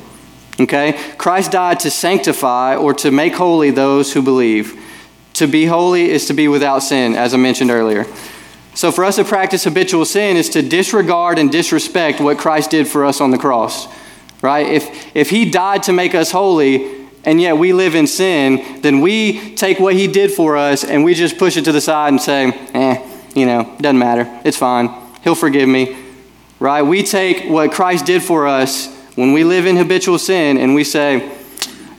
Okay, 0.59 0.99
Christ 1.19 1.53
died 1.53 1.81
to 1.81 1.91
sanctify 1.91 2.77
or 2.77 2.95
to 2.95 3.11
make 3.11 3.35
holy 3.35 3.71
those 3.71 4.13
who 4.15 4.23
believe. 4.23 4.83
To 5.35 5.47
be 5.47 5.67
holy 5.67 6.11
is 6.11 6.27
to 6.27 6.33
be 6.33 6.49
without 6.49 6.81
sin, 6.81 7.15
as 7.15 7.35
I 7.35 7.37
mentioned 7.37 7.71
earlier. 7.71 8.07
So 8.75 8.91
for 8.91 9.05
us 9.05 9.17
to 9.17 9.25
practice 9.25 9.65
habitual 9.65 10.05
sin 10.05 10.37
is 10.37 10.49
to 10.51 10.63
disregard 10.63 11.39
and 11.39 11.53
disrespect 11.53 12.21
what 12.21 12.39
Christ 12.39 12.71
did 12.71 12.89
for 12.89 13.05
us 13.05 13.21
on 13.21 13.31
the 13.31 13.39
cross. 13.39 13.87
Right? 14.43 14.67
If, 14.67 15.17
if 15.17 15.31
he 15.31 15.51
died 15.51 15.85
to 15.85 15.93
make 15.93 16.15
us 16.15 16.31
holy, 16.31 16.96
and 17.27 17.41
yet 17.41 17.59
we 17.59 17.73
live 17.73 17.97
in 17.97 18.07
sin, 18.07 18.81
then 18.81 19.01
we 19.01 19.55
take 19.57 19.81
what 19.81 19.95
he 19.95 20.07
did 20.07 20.33
for 20.33 20.57
us 20.57 20.85
and 20.85 21.05
we 21.05 21.13
just 21.13 21.37
push 21.37 21.57
it 21.57 21.65
to 21.65 21.73
the 21.73 21.81
side 21.81 22.09
and 22.09 22.21
say, 22.21 22.53
eh, 22.73 23.05
you 23.35 23.45
know, 23.45 23.77
doesn't 23.81 23.99
matter. 23.99 24.41
It's 24.45 24.57
fine. 24.57 24.89
He'll 25.23 25.35
forgive 25.35 25.69
me. 25.69 25.97
Right? 26.61 26.83
We 26.83 27.03
take 27.03 27.51
what 27.51 27.73
Christ 27.73 28.07
did 28.07 28.23
for 28.23 28.47
us 28.47 28.95
when 29.17 29.33
we 29.33 29.45
live 29.45 29.67
in 29.67 29.77
habitual 29.77 30.19
sin 30.19 30.57
and 30.57 30.75
we 30.75 30.85
say, 30.85 31.31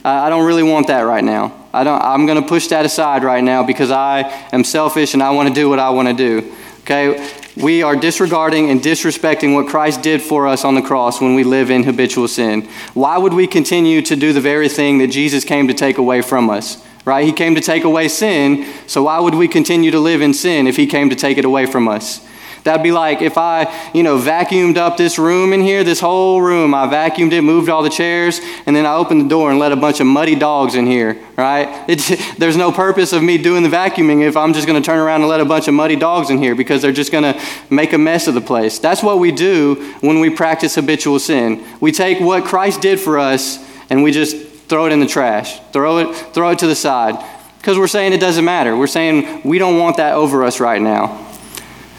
I 0.04 0.30
don't 0.30 0.46
really 0.46 0.64
want 0.64 0.88
that 0.88 1.02
right 1.02 1.24
now. 1.24 1.54
I 1.74 1.84
don't, 1.84 2.02
I'm 2.02 2.26
going 2.26 2.42
to 2.42 2.48
push 2.48 2.68
that 2.68 2.86
aside 2.86 3.24
right 3.24 3.44
now 3.44 3.64
because 3.64 3.92
I 3.92 4.22
am 4.54 4.64
selfish 4.64 5.14
and 5.14 5.22
I 5.22 5.32
want 5.32 5.50
to 5.50 5.54
do 5.54 5.70
what 5.70 5.78
I 5.78 5.90
want 5.90 6.08
to 6.08 6.14
do. 6.14 6.56
Okay? 6.82 7.47
We 7.62 7.82
are 7.82 7.96
disregarding 7.96 8.70
and 8.70 8.82
disrespecting 8.82 9.56
what 9.56 9.68
Christ 9.68 10.02
did 10.02 10.22
for 10.22 10.48
us 10.48 10.64
on 10.64 10.76
the 10.76 10.82
cross 10.82 11.20
when 11.20 11.34
we 11.34 11.44
live 11.44 11.72
in 11.72 11.84
habitual 11.84 12.28
sin. 12.28 12.68
Why 12.94 13.18
would 13.18 13.34
we 13.34 13.48
continue 13.48 14.02
to 14.04 14.16
do 14.16 14.32
the 14.32 14.42
very 14.42 14.70
thing 14.70 15.00
that 15.00 15.08
Jesus 15.08 15.44
came 15.44 15.68
to 15.68 15.74
take 15.74 15.98
away 15.98 16.22
from 16.22 16.50
us? 16.50 16.84
Right? 17.04 17.26
He 17.26 17.32
came 17.32 17.56
to 17.56 17.62
take 17.62 17.84
away 17.84 18.10
sin, 18.10 18.68
so 18.86 19.04
why 19.04 19.20
would 19.20 19.34
we 19.34 19.48
continue 19.48 19.92
to 19.92 20.00
live 20.00 20.22
in 20.22 20.34
sin 20.34 20.68
if 20.68 20.76
he 20.76 20.86
came 20.86 21.10
to 21.10 21.16
take 21.16 21.38
it 21.38 21.46
away 21.46 21.66
from 21.66 21.88
us? 21.88 22.20
That'd 22.68 22.84
be 22.84 22.92
like 22.92 23.22
if 23.22 23.38
I, 23.38 23.74
you 23.94 24.04
know, 24.04 24.20
vacuumed 24.20 24.76
up 24.76 24.98
this 24.98 25.18
room 25.18 25.54
in 25.54 25.62
here, 25.62 25.86
this 25.86 26.02
whole 26.02 26.42
room. 26.42 26.74
I 26.74 26.86
vacuumed 26.86 27.32
it, 27.32 27.42
moved 27.42 27.70
all 27.70 27.82
the 27.82 27.90
chairs, 27.90 28.42
and 28.66 28.76
then 28.76 28.86
I 28.86 28.96
opened 28.96 29.22
the 29.22 29.30
door 29.30 29.52
and 29.52 29.58
let 29.58 29.72
a 29.72 29.78
bunch 29.78 30.02
of 30.02 30.08
muddy 30.08 30.36
dogs 30.36 30.76
in 30.76 30.86
here, 30.86 31.18
right? 31.38 31.86
It's, 31.88 32.36
there's 32.38 32.58
no 32.58 32.74
purpose 32.74 33.14
of 33.14 33.24
me 33.24 33.38
doing 33.38 33.64
the 33.64 33.70
vacuuming 33.70 34.28
if 34.28 34.36
I'm 34.36 34.52
just 34.52 34.68
going 34.68 34.82
to 34.82 34.86
turn 34.86 35.00
around 35.00 35.22
and 35.22 35.30
let 35.30 35.40
a 35.40 35.46
bunch 35.46 35.70
of 35.70 35.76
muddy 35.76 35.96
dogs 35.96 36.30
in 36.30 36.40
here 36.40 36.56
because 36.56 36.82
they're 36.82 36.92
just 36.92 37.10
going 37.10 37.24
to 37.24 37.42
make 37.70 37.94
a 37.94 37.98
mess 37.98 38.28
of 38.28 38.34
the 38.34 38.42
place. 38.42 38.80
That's 38.80 39.02
what 39.02 39.20
we 39.20 39.32
do 39.32 39.76
when 40.02 40.20
we 40.20 40.30
practice 40.30 40.76
habitual 40.76 41.20
sin. 41.20 41.66
We 41.80 41.94
take 41.94 42.20
what 42.20 42.44
Christ 42.44 42.82
did 42.82 43.00
for 43.00 43.18
us 43.18 43.66
and 43.90 44.04
we 44.04 44.12
just 44.12 44.36
throw 44.68 44.88
it 44.88 44.92
in 44.92 45.00
the 45.00 45.08
trash, 45.08 45.58
throw 45.72 46.00
it, 46.00 46.14
throw 46.14 46.50
it 46.50 46.60
to 46.60 46.68
the 46.68 46.76
side 46.76 47.16
because 47.60 47.78
we're 47.78 47.88
saying 47.88 48.14
it 48.14 48.20
doesn't 48.20 48.46
matter. 48.46 48.78
We're 48.78 48.88
saying 48.88 49.42
we 49.44 49.58
don't 49.58 49.78
want 49.78 49.98
that 49.98 50.16
over 50.16 50.44
us 50.44 50.60
right 50.60 50.82
now. 50.82 51.27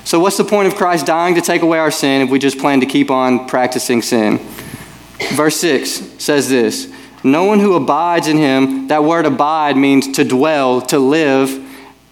So, 0.09 0.19
what's 0.19 0.39
the 0.39 0.45
point 0.45 0.67
of 0.67 0.75
Christ 0.75 1.05
dying 1.05 1.35
to 1.35 1.43
take 1.43 1.61
away 1.61 1.79
our 1.79 1.91
sin 1.91 2.23
if 2.23 2.31
we 2.31 2.39
just 2.39 2.59
plan 2.59 2.81
to 2.81 2.87
keep 2.87 3.11
on 3.11 3.47
practicing 3.47 4.01
sin? 4.01 4.39
Verse 5.35 5.57
6 5.57 5.91
says 6.17 6.49
this 6.49 6.91
No 7.23 7.45
one 7.45 7.61
who 7.61 7.75
abides 7.75 8.27
in 8.27 8.39
him, 8.39 8.89
that 8.89 9.05
word 9.05 9.27
abide 9.27 9.77
means 9.77 10.11
to 10.13 10.25
dwell, 10.25 10.81
to 10.81 10.99
live. 10.99 11.63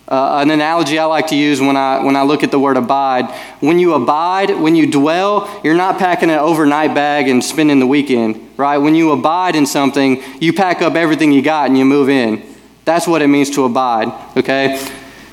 Uh, 0.06 0.40
an 0.42 0.50
analogy 0.50 0.98
I 0.98 1.06
like 1.06 1.28
to 1.28 1.34
use 1.34 1.58
when 1.58 1.74
I, 1.74 2.04
when 2.04 2.16
I 2.16 2.22
look 2.22 2.42
at 2.44 2.50
the 2.50 2.58
word 2.58 2.76
abide 2.76 3.30
when 3.60 3.78
you 3.78 3.94
abide, 3.94 4.50
when 4.50 4.76
you 4.76 4.90
dwell, 4.92 5.58
you're 5.64 5.74
not 5.74 5.98
packing 5.98 6.28
an 6.28 6.38
overnight 6.38 6.94
bag 6.94 7.28
and 7.28 7.42
spending 7.42 7.78
the 7.78 7.86
weekend, 7.86 8.58
right? 8.58 8.76
When 8.76 8.94
you 8.94 9.10
abide 9.12 9.56
in 9.56 9.64
something, 9.64 10.22
you 10.38 10.52
pack 10.52 10.82
up 10.82 10.96
everything 10.96 11.32
you 11.32 11.40
got 11.40 11.70
and 11.70 11.78
you 11.78 11.86
move 11.86 12.10
in. 12.10 12.42
That's 12.84 13.08
what 13.08 13.22
it 13.22 13.28
means 13.28 13.48
to 13.52 13.64
abide, 13.64 14.12
okay? 14.36 14.86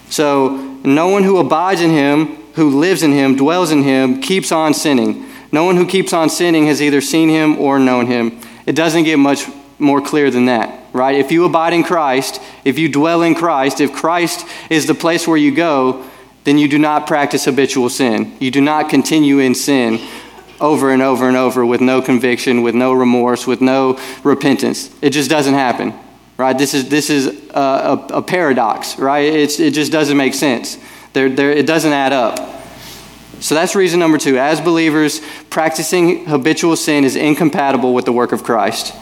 So, 0.09 0.79
no 0.85 1.09
one 1.09 1.23
who 1.23 1.37
abides 1.39 1.81
in 1.81 1.89
him 1.89 2.42
who 2.53 2.79
lives 2.79 3.03
in 3.03 3.11
him, 3.11 3.35
dwells 3.35 3.71
in 3.71 3.83
him, 3.83 4.21
keeps 4.21 4.51
on 4.51 4.73
sinning. 4.73 5.25
No 5.51 5.63
one 5.65 5.75
who 5.75 5.85
keeps 5.85 6.13
on 6.13 6.29
sinning 6.29 6.67
has 6.67 6.81
either 6.81 7.01
seen 7.01 7.29
him 7.29 7.57
or 7.57 7.79
known 7.79 8.07
him. 8.07 8.39
It 8.65 8.75
doesn't 8.75 9.03
get 9.03 9.19
much 9.19 9.47
more 9.79 10.01
clear 10.01 10.31
than 10.31 10.45
that, 10.45 10.87
right? 10.93 11.15
If 11.15 11.31
you 11.31 11.45
abide 11.45 11.73
in 11.73 11.83
Christ, 11.83 12.41
if 12.63 12.79
you 12.79 12.89
dwell 12.89 13.21
in 13.21 13.35
Christ, 13.35 13.81
if 13.81 13.93
Christ 13.93 14.47
is 14.69 14.87
the 14.87 14.95
place 14.95 15.27
where 15.27 15.37
you 15.37 15.53
go, 15.53 16.05
then 16.43 16.57
you 16.57 16.67
do 16.67 16.77
not 16.77 17.07
practice 17.07 17.45
habitual 17.45 17.89
sin. 17.89 18.35
You 18.39 18.51
do 18.51 18.61
not 18.61 18.89
continue 18.89 19.39
in 19.39 19.55
sin 19.55 19.99
over 20.59 20.91
and 20.91 21.01
over 21.01 21.27
and 21.27 21.35
over 21.35 21.65
with 21.65 21.81
no 21.81 22.01
conviction, 22.01 22.61
with 22.61 22.75
no 22.75 22.93
remorse, 22.93 23.45
with 23.47 23.61
no 23.61 23.99
repentance. 24.23 24.93
It 25.01 25.09
just 25.11 25.29
doesn't 25.29 25.53
happen, 25.53 25.93
right? 26.37 26.57
This 26.57 26.73
is, 26.73 26.89
this 26.89 27.09
is 27.09 27.49
a, 27.51 27.59
a, 27.59 28.07
a 28.17 28.21
paradox, 28.21 28.97
right? 28.97 29.25
It's, 29.25 29.59
it 29.59 29.73
just 29.73 29.91
doesn't 29.91 30.17
make 30.17 30.33
sense. 30.33 30.77
There, 31.13 31.29
there, 31.29 31.51
it 31.51 31.65
doesn't 31.65 31.93
add 31.93 32.11
up. 32.13 32.39
So 33.39 33.55
that's 33.55 33.75
reason 33.75 33.99
number 33.99 34.17
two. 34.17 34.37
As 34.37 34.61
believers, 34.61 35.21
practicing 35.49 36.25
habitual 36.25 36.75
sin 36.75 37.03
is 37.03 37.15
incompatible 37.15 37.93
with 37.93 38.05
the 38.05 38.13
work 38.13 38.31
of 38.31 38.43
Christ. 38.43 38.95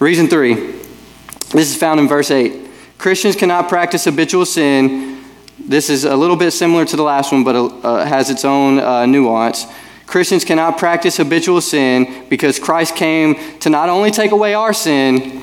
Reason 0.00 0.28
three 0.28 0.54
this 1.50 1.70
is 1.70 1.76
found 1.76 1.98
in 1.98 2.06
verse 2.08 2.30
8. 2.30 2.68
Christians 2.98 3.34
cannot 3.34 3.68
practice 3.70 4.04
habitual 4.04 4.44
sin. 4.44 5.24
This 5.58 5.88
is 5.88 6.04
a 6.04 6.14
little 6.14 6.36
bit 6.36 6.50
similar 6.50 6.84
to 6.84 6.96
the 6.96 7.02
last 7.02 7.32
one, 7.32 7.42
but 7.42 7.56
uh, 7.56 8.04
has 8.04 8.28
its 8.28 8.44
own 8.44 8.78
uh, 8.78 9.06
nuance. 9.06 9.64
Christians 10.04 10.44
cannot 10.44 10.76
practice 10.76 11.16
habitual 11.16 11.62
sin 11.62 12.26
because 12.28 12.58
Christ 12.58 12.96
came 12.96 13.36
to 13.60 13.70
not 13.70 13.88
only 13.88 14.10
take 14.10 14.30
away 14.30 14.52
our 14.52 14.74
sin, 14.74 15.42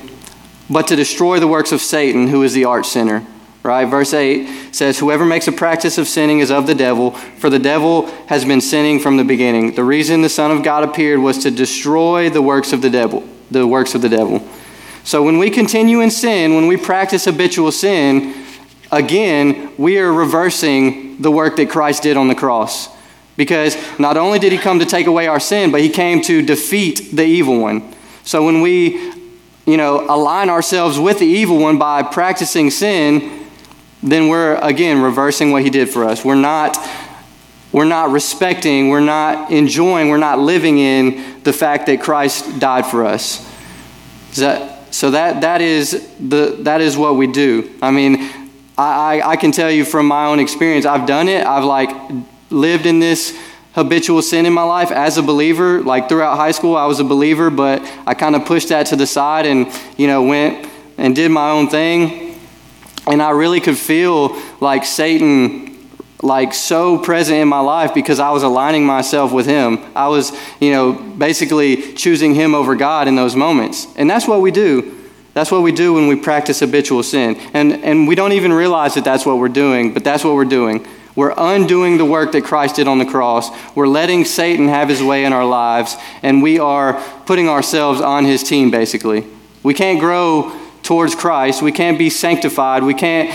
but 0.70 0.86
to 0.88 0.96
destroy 0.96 1.40
the 1.40 1.48
works 1.48 1.72
of 1.72 1.80
Satan, 1.80 2.28
who 2.28 2.42
is 2.42 2.52
the 2.52 2.64
arch 2.64 2.86
sinner. 2.86 3.26
Right? 3.66 3.84
Verse 3.84 4.14
8 4.14 4.74
says, 4.74 5.00
Whoever 5.00 5.24
makes 5.24 5.48
a 5.48 5.52
practice 5.52 5.98
of 5.98 6.06
sinning 6.06 6.38
is 6.38 6.52
of 6.52 6.68
the 6.68 6.74
devil, 6.74 7.10
for 7.10 7.50
the 7.50 7.58
devil 7.58 8.06
has 8.28 8.44
been 8.44 8.60
sinning 8.60 9.00
from 9.00 9.16
the 9.16 9.24
beginning. 9.24 9.74
The 9.74 9.82
reason 9.84 10.22
the 10.22 10.28
Son 10.28 10.52
of 10.52 10.62
God 10.62 10.84
appeared 10.84 11.18
was 11.18 11.38
to 11.38 11.50
destroy 11.50 12.30
the 12.30 12.40
works 12.40 12.72
of 12.72 12.80
the 12.80 12.90
devil, 12.90 13.28
the 13.50 13.66
works 13.66 13.96
of 13.96 14.02
the 14.02 14.08
devil. 14.08 14.46
So 15.02 15.22
when 15.22 15.38
we 15.38 15.50
continue 15.50 16.00
in 16.00 16.10
sin, 16.10 16.54
when 16.54 16.68
we 16.68 16.76
practice 16.76 17.24
habitual 17.24 17.72
sin, 17.72 18.34
again, 18.92 19.72
we 19.76 19.98
are 19.98 20.12
reversing 20.12 21.20
the 21.20 21.30
work 21.30 21.56
that 21.56 21.68
Christ 21.68 22.04
did 22.04 22.16
on 22.16 22.28
the 22.28 22.34
cross. 22.34 22.88
Because 23.36 23.76
not 23.98 24.16
only 24.16 24.38
did 24.38 24.52
he 24.52 24.58
come 24.58 24.78
to 24.78 24.86
take 24.86 25.06
away 25.06 25.26
our 25.26 25.40
sin, 25.40 25.70
but 25.70 25.80
he 25.80 25.88
came 25.88 26.22
to 26.22 26.40
defeat 26.40 27.10
the 27.12 27.24
evil 27.24 27.60
one. 27.60 27.94
So 28.24 28.44
when 28.44 28.60
we, 28.62 29.12
you 29.66 29.76
know, 29.76 30.06
align 30.08 30.50
ourselves 30.50 30.98
with 30.98 31.18
the 31.18 31.26
evil 31.26 31.58
one 31.58 31.78
by 31.78 32.02
practicing 32.02 32.70
sin, 32.70 33.35
then 34.02 34.28
we're 34.28 34.56
again 34.56 35.00
reversing 35.02 35.50
what 35.52 35.62
he 35.62 35.70
did 35.70 35.88
for 35.88 36.04
us. 36.04 36.24
We're 36.24 36.34
not 36.34 36.76
we're 37.72 37.84
not 37.84 38.10
respecting, 38.10 38.88
we're 38.88 39.00
not 39.00 39.50
enjoying, 39.50 40.08
we're 40.08 40.16
not 40.16 40.38
living 40.38 40.78
in 40.78 41.42
the 41.42 41.52
fact 41.52 41.86
that 41.86 42.00
Christ 42.00 42.58
died 42.58 42.86
for 42.86 43.04
us. 43.04 43.44
That, 44.36 44.94
so 44.94 45.10
that 45.10 45.42
that 45.42 45.60
is 45.60 46.08
the 46.18 46.56
that 46.60 46.80
is 46.80 46.96
what 46.96 47.16
we 47.16 47.26
do. 47.26 47.70
I 47.82 47.90
mean, 47.90 48.16
I, 48.78 49.20
I, 49.20 49.30
I 49.30 49.36
can 49.36 49.52
tell 49.52 49.70
you 49.70 49.84
from 49.84 50.06
my 50.06 50.26
own 50.26 50.40
experience, 50.40 50.86
I've 50.86 51.06
done 51.06 51.28
it. 51.28 51.46
I've 51.46 51.64
like 51.64 51.90
lived 52.50 52.86
in 52.86 52.98
this 52.98 53.36
habitual 53.74 54.22
sin 54.22 54.46
in 54.46 54.52
my 54.54 54.62
life 54.62 54.90
as 54.90 55.18
a 55.18 55.22
believer. 55.22 55.82
Like 55.82 56.08
throughout 56.08 56.36
high 56.36 56.52
school, 56.52 56.76
I 56.76 56.86
was 56.86 56.98
a 56.98 57.04
believer, 57.04 57.50
but 57.50 57.82
I 58.06 58.14
kind 58.14 58.34
of 58.34 58.46
pushed 58.46 58.70
that 58.70 58.86
to 58.86 58.96
the 58.96 59.06
side 59.06 59.44
and, 59.44 59.70
you 59.98 60.06
know, 60.06 60.22
went 60.22 60.68
and 60.96 61.14
did 61.14 61.30
my 61.30 61.50
own 61.50 61.68
thing. 61.68 62.25
And 63.06 63.22
I 63.22 63.30
really 63.30 63.60
could 63.60 63.78
feel 63.78 64.40
like 64.60 64.84
Satan 64.84 65.76
like 66.22 66.54
so 66.54 66.98
present 66.98 67.38
in 67.38 67.48
my 67.48 67.60
life 67.60 67.94
because 67.94 68.18
I 68.18 68.30
was 68.30 68.42
aligning 68.42 68.84
myself 68.84 69.32
with 69.32 69.46
him. 69.46 69.78
I 69.94 70.08
was, 70.08 70.32
you 70.60 70.72
know, 70.72 70.92
basically 70.92 71.92
choosing 71.94 72.34
him 72.34 72.54
over 72.54 72.74
God 72.74 73.06
in 73.06 73.16
those 73.16 73.36
moments. 73.36 73.86
And 73.96 74.08
that's 74.08 74.26
what 74.26 74.40
we 74.40 74.50
do. 74.50 74.92
That's 75.34 75.50
what 75.50 75.62
we 75.62 75.72
do 75.72 75.92
when 75.92 76.08
we 76.08 76.16
practice 76.16 76.60
habitual 76.60 77.02
sin. 77.02 77.36
And 77.52 77.84
and 77.84 78.08
we 78.08 78.14
don't 78.14 78.32
even 78.32 78.52
realize 78.52 78.94
that 78.94 79.04
that's 79.04 79.26
what 79.26 79.38
we're 79.38 79.48
doing, 79.48 79.92
but 79.92 80.02
that's 80.02 80.24
what 80.24 80.34
we're 80.34 80.46
doing. 80.46 80.86
We're 81.14 81.34
undoing 81.36 81.96
the 81.96 82.04
work 82.04 82.32
that 82.32 82.44
Christ 82.44 82.76
did 82.76 82.88
on 82.88 82.98
the 82.98 83.06
cross. 83.06 83.50
We're 83.74 83.88
letting 83.88 84.26
Satan 84.26 84.68
have 84.68 84.90
his 84.90 85.02
way 85.02 85.24
in 85.24 85.32
our 85.32 85.46
lives, 85.46 85.96
and 86.22 86.42
we 86.42 86.58
are 86.58 87.02
putting 87.24 87.48
ourselves 87.48 88.02
on 88.02 88.26
his 88.26 88.42
team, 88.42 88.70
basically. 88.70 89.26
We 89.62 89.72
can't 89.72 89.98
grow 89.98 90.54
towards 90.86 91.16
Christ. 91.16 91.62
We 91.62 91.72
can't 91.72 91.98
be 91.98 92.08
sanctified. 92.08 92.84
We 92.84 92.94
can't 92.94 93.34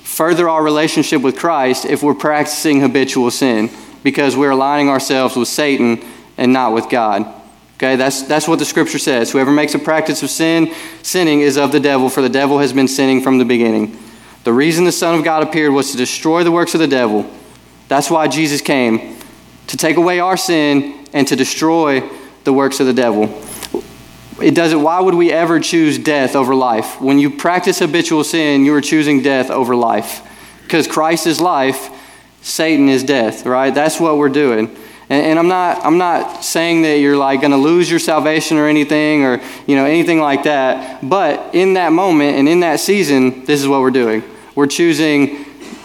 further 0.00 0.48
our 0.48 0.62
relationship 0.62 1.20
with 1.20 1.36
Christ 1.36 1.84
if 1.84 2.00
we're 2.00 2.14
practicing 2.14 2.80
habitual 2.80 3.32
sin 3.32 3.70
because 4.04 4.36
we're 4.36 4.52
aligning 4.52 4.88
ourselves 4.88 5.34
with 5.34 5.48
Satan 5.48 6.00
and 6.38 6.52
not 6.52 6.72
with 6.72 6.88
God. 6.88 7.26
Okay, 7.74 7.96
that's, 7.96 8.22
that's 8.22 8.46
what 8.46 8.60
the 8.60 8.64
scripture 8.64 9.00
says. 9.00 9.32
Whoever 9.32 9.50
makes 9.50 9.74
a 9.74 9.80
practice 9.80 10.22
of 10.22 10.30
sin, 10.30 10.72
sinning 11.02 11.40
is 11.40 11.58
of 11.58 11.72
the 11.72 11.80
devil, 11.80 12.08
for 12.08 12.22
the 12.22 12.28
devil 12.28 12.60
has 12.60 12.72
been 12.72 12.86
sinning 12.86 13.20
from 13.20 13.38
the 13.38 13.44
beginning. 13.44 13.98
The 14.44 14.52
reason 14.52 14.84
the 14.84 14.92
Son 14.92 15.18
of 15.18 15.24
God 15.24 15.42
appeared 15.42 15.72
was 15.72 15.90
to 15.90 15.96
destroy 15.96 16.44
the 16.44 16.52
works 16.52 16.74
of 16.74 16.80
the 16.80 16.86
devil. 16.86 17.28
That's 17.88 18.10
why 18.10 18.28
Jesus 18.28 18.60
came, 18.60 19.18
to 19.66 19.76
take 19.76 19.96
away 19.96 20.20
our 20.20 20.36
sin 20.36 21.04
and 21.12 21.26
to 21.26 21.34
destroy 21.34 22.08
the 22.44 22.52
works 22.52 22.78
of 22.78 22.86
the 22.86 22.92
devil. 22.92 23.26
It 24.42 24.54
doesn't, 24.54 24.82
why 24.82 25.00
would 25.00 25.14
we 25.14 25.30
ever 25.30 25.60
choose 25.60 25.98
death 25.98 26.34
over 26.34 26.54
life? 26.54 27.00
When 27.00 27.18
you 27.18 27.30
practice 27.30 27.78
habitual 27.78 28.24
sin, 28.24 28.64
you 28.64 28.74
are 28.74 28.80
choosing 28.80 29.22
death 29.22 29.50
over 29.50 29.76
life. 29.76 30.28
Because 30.62 30.86
Christ 30.86 31.26
is 31.26 31.40
life, 31.40 31.90
Satan 32.40 32.88
is 32.88 33.04
death, 33.04 33.46
right? 33.46 33.74
That's 33.74 34.00
what 34.00 34.18
we're 34.18 34.28
doing. 34.28 34.74
And, 35.08 35.26
and 35.26 35.38
I'm 35.38 35.48
not 35.48 35.84
I'm 35.84 35.98
not 35.98 36.42
saying 36.42 36.82
that 36.82 36.96
you're 36.96 37.18
like 37.18 37.40
going 37.40 37.50
to 37.50 37.58
lose 37.58 37.90
your 37.90 38.00
salvation 38.00 38.56
or 38.56 38.66
anything 38.66 39.24
or 39.24 39.42
you 39.66 39.76
know 39.76 39.84
anything 39.84 40.20
like 40.20 40.44
that. 40.44 41.06
But 41.06 41.54
in 41.54 41.74
that 41.74 41.92
moment 41.92 42.38
and 42.38 42.48
in 42.48 42.60
that 42.60 42.80
season, 42.80 43.44
this 43.44 43.60
is 43.60 43.68
what 43.68 43.80
we're 43.80 43.90
doing. 43.90 44.22
We're 44.54 44.68
choosing 44.68 45.44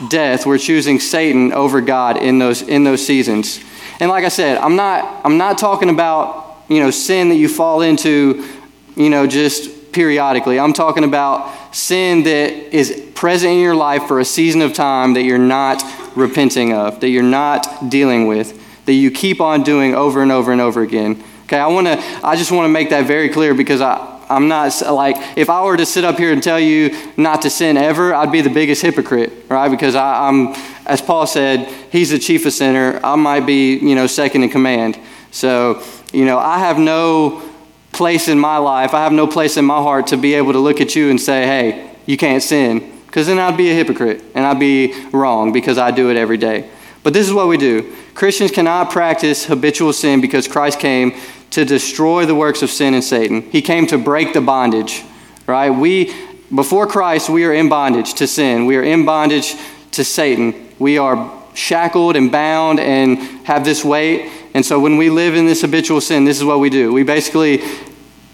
death. 0.10 0.46
We're 0.46 0.58
choosing 0.58 1.00
Satan 1.00 1.52
over 1.52 1.82
God 1.82 2.18
in 2.18 2.40
those 2.40 2.62
in 2.62 2.86
those 2.86 3.06
seasons. 3.06 3.60
And 4.00 4.10
like 4.10 4.24
I 4.24 4.30
said, 4.30 4.60
I'm 4.60 4.78
not 4.78 5.26
I'm 5.26 5.38
not 5.38 5.58
talking 5.58 5.90
about 5.90 6.47
you 6.70 6.80
know 6.80 6.92
sin 6.92 7.30
that 7.30 7.36
you 7.36 7.50
fall 7.50 7.82
into, 7.82 8.48
you 8.96 9.10
know, 9.10 9.28
just 9.28 9.92
periodically. 9.92 10.60
I'm 10.60 10.74
talking 10.74 11.04
about 11.04 11.76
sin 11.76 12.24
that 12.24 12.52
is 12.76 13.10
present 13.16 13.54
in 13.54 13.60
your 13.60 13.76
life 13.76 14.08
for 14.08 14.20
a 14.20 14.26
season 14.26 14.62
of 14.62 14.74
time 14.74 15.14
that 15.14 15.24
you're 15.24 15.38
not 15.38 15.84
repenting 16.16 16.74
of, 16.74 17.00
that 17.00 17.10
you're 17.10 17.24
not 17.24 17.90
dealing 17.90 18.28
with, 18.28 18.86
that 18.86 18.94
you 18.94 19.12
keep 19.12 19.42
on 19.42 19.64
doing 19.64 19.96
over 19.96 20.22
and 20.22 20.32
over 20.32 20.52
and 20.52 20.62
over 20.62 20.82
again. 20.82 21.24
Okay, 21.46 21.58
I 21.58 21.68
want 21.68 21.88
to 21.88 21.98
I 22.24 22.36
just 22.36 22.52
want 22.52 22.66
to 22.66 22.72
make 22.72 22.90
that 22.90 23.08
very 23.08 23.30
clear 23.30 23.54
because 23.54 23.82
I 23.82 24.18
I'm 24.30 24.48
not 24.48 24.82
like, 24.82 25.16
if 25.38 25.50
I 25.50 25.64
were 25.64 25.78
to 25.78 25.86
sit 25.86 26.04
up 26.04 26.18
here 26.18 26.34
and 26.34 26.44
tell 26.44 26.60
you 26.60 26.96
not 27.16 27.44
to 27.44 27.50
sin 27.50 27.78
ever, 27.78 28.14
I'd 28.14 28.32
be 28.32 28.42
the 28.42 28.50
biggest 28.50 28.82
hypocrite, 28.82 29.32
right? 29.50 29.70
Because 29.70 29.96
I, 29.96 30.28
am 30.28 30.54
as 30.86 31.02
Paul 31.02 31.28
said, 31.28 31.68
he's 31.92 32.10
the 32.10 32.20
chief 32.20 32.46
of 32.46 32.54
sinner. 32.54 33.00
I 33.04 33.16
might 33.16 33.46
be, 33.46 33.78
you 33.78 33.96
know, 33.96 34.08
second 34.08 34.44
in 34.44 34.50
command. 34.50 35.00
So, 35.32 35.82
you 36.14 36.26
know, 36.26 36.38
I 36.38 36.60
have 36.60 36.78
no 36.78 37.44
place 37.92 38.28
in 38.28 38.40
my 38.40 38.58
life, 38.58 38.94
I 38.94 39.04
have 39.04 39.12
no 39.12 39.28
place 39.28 39.58
in 39.58 39.66
my 39.66 39.82
heart 39.82 40.08
to 40.08 40.18
be 40.18 40.36
able 40.36 40.54
to 40.54 40.60
look 40.60 40.82
at 40.82 40.96
you 40.96 41.10
and 41.10 41.20
say, 41.20 41.46
hey, 41.46 41.96
you 42.06 42.18
can't 42.18 42.44
sin. 42.44 42.94
Because 43.06 43.28
then 43.28 43.40
I'd 43.40 43.58
be 43.58 43.70
a 43.72 43.74
hypocrite 43.74 44.24
and 44.36 44.46
I'd 44.46 44.60
be 44.60 44.94
wrong 45.12 45.52
because 45.52 45.78
I 45.78 45.92
do 45.92 46.12
it 46.12 46.18
every 46.18 46.38
day. 46.38 46.70
But 47.04 47.14
this 47.14 47.28
is 47.28 47.34
what 47.34 47.48
we 47.48 47.58
do 47.58 47.96
Christians 48.14 48.52
cannot 48.52 48.92
practice 48.92 49.46
habitual 49.46 49.94
sin 49.94 50.22
because 50.22 50.48
Christ 50.48 50.80
came 50.80 51.14
to 51.52 51.64
destroy 51.64 52.26
the 52.26 52.36
works 52.36 52.62
of 52.62 52.70
sin 52.70 52.94
and 52.94 53.04
Satan. 53.04 53.44
He 53.44 53.62
came 53.62 53.88
to 53.88 53.98
break 53.98 54.34
the 54.34 54.42
bondage, 54.42 55.04
right? 55.46 55.70
We, 55.70 56.14
before 56.54 56.88
Christ, 56.88 57.30
we 57.30 57.46
are 57.46 57.54
in 57.54 57.70
bondage 57.70 58.16
to 58.16 58.28
sin. 58.28 58.66
We 58.66 58.76
are 58.76 58.84
in 58.84 59.06
bondage 59.06 59.56
to 59.92 60.04
Satan. 60.04 60.70
We 60.80 60.98
are 60.98 61.34
shackled 61.54 62.16
and 62.16 62.32
bound 62.32 62.80
and 62.80 63.18
have 63.46 63.64
this 63.64 63.84
weight. 63.86 64.30
And 64.58 64.66
so 64.66 64.80
when 64.80 64.98
we 64.98 65.12
live 65.12 65.36
in 65.36 65.46
this 65.46 65.62
habitual 65.62 66.02
sin, 66.02 66.26
this 66.26 66.36
is 66.36 66.44
what 66.44 66.60
we 66.60 66.72
do. 66.72 66.92
We 66.92 67.04
basically 67.04 67.62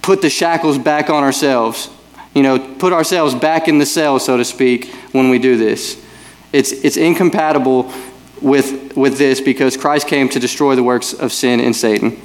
put 0.01 0.21
the 0.21 0.29
shackles 0.29 0.77
back 0.77 1.09
on 1.09 1.21
ourselves. 1.21 1.89
You 2.33 2.43
know, 2.43 2.57
put 2.75 2.93
ourselves 2.93 3.35
back 3.35 3.67
in 3.67 3.77
the 3.77 3.85
cell, 3.85 4.17
so 4.19 4.37
to 4.37 4.45
speak, 4.45 4.85
when 5.11 5.29
we 5.29 5.37
do 5.37 5.57
this. 5.57 6.01
It's, 6.53 6.71
it's 6.71 6.95
incompatible 6.95 7.91
with, 8.41 8.95
with 8.95 9.17
this 9.17 9.41
because 9.41 9.75
Christ 9.75 10.07
came 10.07 10.29
to 10.29 10.39
destroy 10.39 10.75
the 10.75 10.81
works 10.81 11.11
of 11.11 11.33
sin 11.33 11.59
and 11.59 11.75
Satan. 11.75 12.17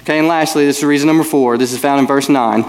Okay, 0.00 0.18
and 0.18 0.26
lastly, 0.26 0.66
this 0.66 0.78
is 0.78 0.84
reason 0.84 1.06
number 1.06 1.22
four. 1.22 1.56
This 1.56 1.72
is 1.72 1.78
found 1.78 2.00
in 2.00 2.08
verse 2.08 2.28
9. 2.28 2.64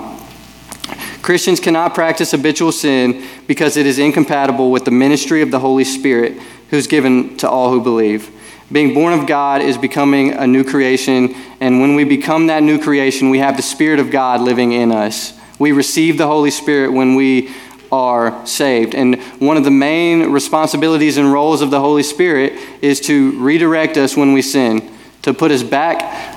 Christians 1.24 1.60
cannot 1.60 1.96
practice 1.96 2.30
habitual 2.30 2.72
sin 2.72 3.28
because 3.48 3.76
it 3.76 3.88
is 3.88 3.98
incompatible 3.98 4.70
with 4.70 4.86
the 4.86 4.92
ministry 4.92 5.42
of 5.42 5.50
the 5.50 5.62
Holy 5.62 5.84
Spirit 5.84 6.40
who's 6.70 6.86
given 6.86 7.38
to 7.38 7.50
all 7.50 7.72
who 7.72 7.82
believe. 7.82 8.30
Being 8.72 8.94
born 8.94 9.14
of 9.14 9.28
God 9.28 9.62
is 9.62 9.78
becoming 9.78 10.34
a 10.34 10.48
new 10.48 10.64
creation, 10.64 11.36
and 11.60 11.82
when 11.82 11.96
we 11.96 12.04
become 12.04 12.48
that 12.48 12.64
new 12.64 12.82
creation, 12.82 13.30
we 13.30 13.40
have 13.40 13.58
the 13.58 13.64
Spirit 13.64 14.00
of 14.00 14.10
God 14.10 14.42
living 14.42 14.72
in 14.72 14.92
us. 14.92 15.38
We 15.60 15.72
receive 15.72 16.18
the 16.18 16.28
Holy 16.28 16.52
Spirit 16.52 16.92
when 16.92 17.16
we 17.16 17.54
are 17.92 18.46
saved. 18.46 18.96
And 18.96 19.22
one 19.40 19.58
of 19.58 19.64
the 19.64 19.72
main 19.72 20.32
responsibilities 20.32 21.18
and 21.18 21.32
roles 21.32 21.62
of 21.62 21.70
the 21.72 21.80
Holy 21.80 22.04
Spirit 22.04 22.54
is 22.82 23.00
to 23.02 23.40
redirect 23.40 23.98
us 23.98 24.18
when 24.18 24.34
we 24.34 24.42
sin, 24.42 24.92
to 25.22 25.34
put 25.34 25.52
us 25.52 25.64
back 25.64 26.36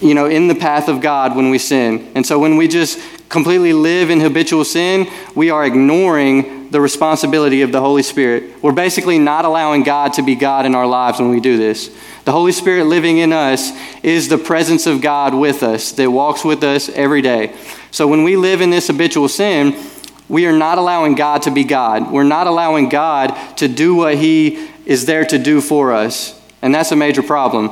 you 0.00 0.14
know, 0.14 0.26
in 0.26 0.48
the 0.48 0.54
path 0.54 0.88
of 0.88 1.00
God 1.00 1.36
when 1.36 1.50
we 1.50 1.58
sin. 1.58 2.10
And 2.14 2.26
so 2.26 2.38
when 2.38 2.56
we 2.56 2.68
just 2.68 2.98
completely 3.30 3.72
live 3.72 4.10
in 4.10 4.20
habitual 4.20 4.64
sin, 4.64 5.08
we 5.34 5.50
are 5.50 5.64
ignoring 5.64 6.68
the 6.70 6.80
responsibility 6.80 7.62
of 7.62 7.72
the 7.72 7.80
Holy 7.80 8.02
Spirit. 8.02 8.62
We're 8.62 8.72
basically 8.72 9.18
not 9.18 9.44
allowing 9.44 9.84
God 9.84 10.12
to 10.14 10.22
be 10.22 10.34
God 10.34 10.66
in 10.66 10.74
our 10.74 10.86
lives 10.86 11.20
when 11.20 11.30
we 11.30 11.40
do 11.40 11.56
this. 11.56 11.96
The 12.24 12.32
Holy 12.32 12.52
Spirit 12.52 12.84
living 12.84 13.18
in 13.18 13.32
us 13.32 13.72
is 14.02 14.28
the 14.28 14.36
presence 14.36 14.86
of 14.86 15.00
God 15.00 15.32
with 15.32 15.62
us 15.62 15.92
that 15.92 16.10
walks 16.10 16.44
with 16.44 16.62
us 16.64 16.88
every 16.90 17.22
day. 17.22 17.56
So 17.92 18.06
when 18.06 18.24
we 18.24 18.36
live 18.36 18.60
in 18.60 18.70
this 18.70 18.88
habitual 18.88 19.28
sin, 19.28 19.80
we 20.28 20.46
are 20.46 20.52
not 20.52 20.78
allowing 20.78 21.14
God 21.14 21.42
to 21.42 21.50
be 21.50 21.64
God. 21.64 22.12
We're 22.12 22.24
not 22.24 22.46
allowing 22.46 22.88
God 22.88 23.56
to 23.58 23.68
do 23.68 23.94
what 23.94 24.16
He 24.16 24.68
is 24.86 25.06
there 25.06 25.24
to 25.24 25.38
do 25.38 25.60
for 25.60 25.92
us. 25.92 26.40
And 26.62 26.74
that's 26.74 26.92
a 26.92 26.96
major 26.96 27.22
problem 27.22 27.70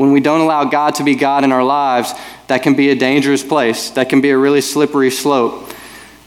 when 0.00 0.12
we 0.12 0.20
don't 0.20 0.40
allow 0.40 0.64
God 0.64 0.94
to 0.94 1.04
be 1.04 1.14
God 1.14 1.44
in 1.44 1.52
our 1.52 1.62
lives, 1.62 2.14
that 2.46 2.62
can 2.62 2.72
be 2.72 2.88
a 2.88 2.94
dangerous 2.94 3.44
place. 3.44 3.90
That 3.90 4.08
can 4.08 4.22
be 4.22 4.30
a 4.30 4.38
really 4.38 4.62
slippery 4.62 5.10
slope. 5.10 5.70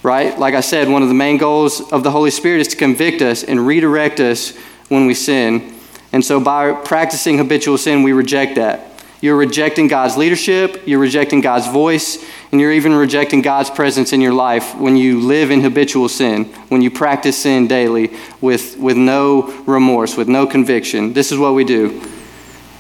right? 0.04 0.38
Like 0.38 0.54
I 0.54 0.60
said, 0.60 0.90
one 0.90 1.02
of 1.02 1.08
the 1.08 1.16
main 1.16 1.40
goals 1.40 1.82
of 1.92 2.04
the 2.04 2.12
Holy 2.12 2.30
Spirit 2.30 2.62
is 2.62 2.68
to 2.68 2.76
convict 2.76 3.24
us 3.24 3.44
and 3.44 3.66
redirect 3.66 4.20
us 4.20 4.56
when 4.90 5.08
we 5.08 5.16
sin. 5.16 5.74
And 6.12 6.24
so 6.24 6.40
by 6.40 6.74
practicing 6.74 7.40
habitual 7.40 7.80
sin, 7.80 8.04
we 8.04 8.14
reject 8.14 8.58
that. 8.58 9.02
You're 9.22 9.38
rejecting 9.38 9.88
God's 9.88 10.18
leadership, 10.18 10.84
you're 10.86 11.00
rejecting 11.00 11.42
God's 11.42 11.68
voice, 11.68 12.24
and 12.52 12.62
you're 12.62 12.74
even 12.74 12.94
rejecting 12.94 13.42
God's 13.42 13.72
presence 13.72 14.14
in 14.14 14.22
your 14.22 14.34
life 14.34 14.76
when 14.76 14.98
you 14.98 15.20
live 15.20 15.50
in 15.50 15.62
habitual 15.62 16.10
sin, 16.10 16.46
when 16.70 16.84
you 16.84 16.92
practice 16.92 17.42
sin 17.42 17.68
daily 17.68 18.16
with, 18.40 18.78
with 18.78 18.98
no 18.98 19.52
remorse, 19.66 20.16
with 20.16 20.28
no 20.28 20.46
conviction. 20.46 21.14
This 21.14 21.32
is 21.32 21.40
what 21.40 21.56
we 21.56 21.64
do. 21.64 22.00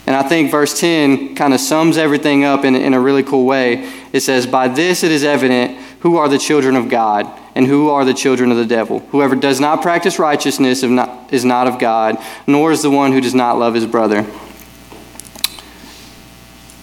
And 0.05 0.15
I 0.15 0.23
think 0.23 0.51
verse 0.51 0.79
10 0.79 1.35
kind 1.35 1.53
of 1.53 1.59
sums 1.59 1.97
everything 1.97 2.43
up 2.43 2.65
in, 2.65 2.75
in 2.75 2.93
a 2.93 2.99
really 2.99 3.23
cool 3.23 3.45
way. 3.45 3.89
It 4.11 4.19
says, 4.19 4.45
By 4.45 4.67
this 4.67 5.03
it 5.03 5.11
is 5.11 5.23
evident 5.23 5.77
who 6.01 6.17
are 6.17 6.27
the 6.27 6.37
children 6.37 6.75
of 6.75 6.89
God 6.89 7.27
and 7.55 7.65
who 7.65 7.89
are 7.89 8.03
the 8.03 8.13
children 8.13 8.51
of 8.51 8.57
the 8.57 8.65
devil. 8.65 8.99
Whoever 9.11 9.35
does 9.35 9.59
not 9.61 9.81
practice 9.81 10.19
righteousness 10.19 10.83
is 10.83 11.45
not 11.45 11.67
of 11.67 11.79
God, 11.79 12.17
nor 12.45 12.71
is 12.71 12.81
the 12.81 12.89
one 12.89 13.13
who 13.13 13.21
does 13.21 13.33
not 13.33 13.57
love 13.57 13.73
his 13.73 13.85
brother. 13.85 14.25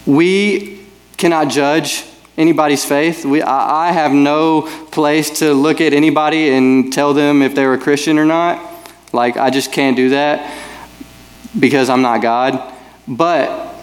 We 0.06 0.80
cannot 1.18 1.48
judge 1.48 2.06
anybody's 2.38 2.84
faith. 2.84 3.26
We, 3.26 3.42
I, 3.42 3.88
I 3.88 3.92
have 3.92 4.12
no 4.12 4.62
place 4.86 5.40
to 5.40 5.52
look 5.52 5.82
at 5.82 5.92
anybody 5.92 6.50
and 6.50 6.90
tell 6.90 7.12
them 7.12 7.42
if 7.42 7.54
they're 7.54 7.74
a 7.74 7.78
Christian 7.78 8.18
or 8.18 8.24
not. 8.24 8.66
Like, 9.12 9.36
I 9.36 9.50
just 9.50 9.72
can't 9.72 9.96
do 9.96 10.10
that 10.10 10.66
because 11.58 11.90
I'm 11.90 12.00
not 12.00 12.22
God. 12.22 12.69
But 13.10 13.74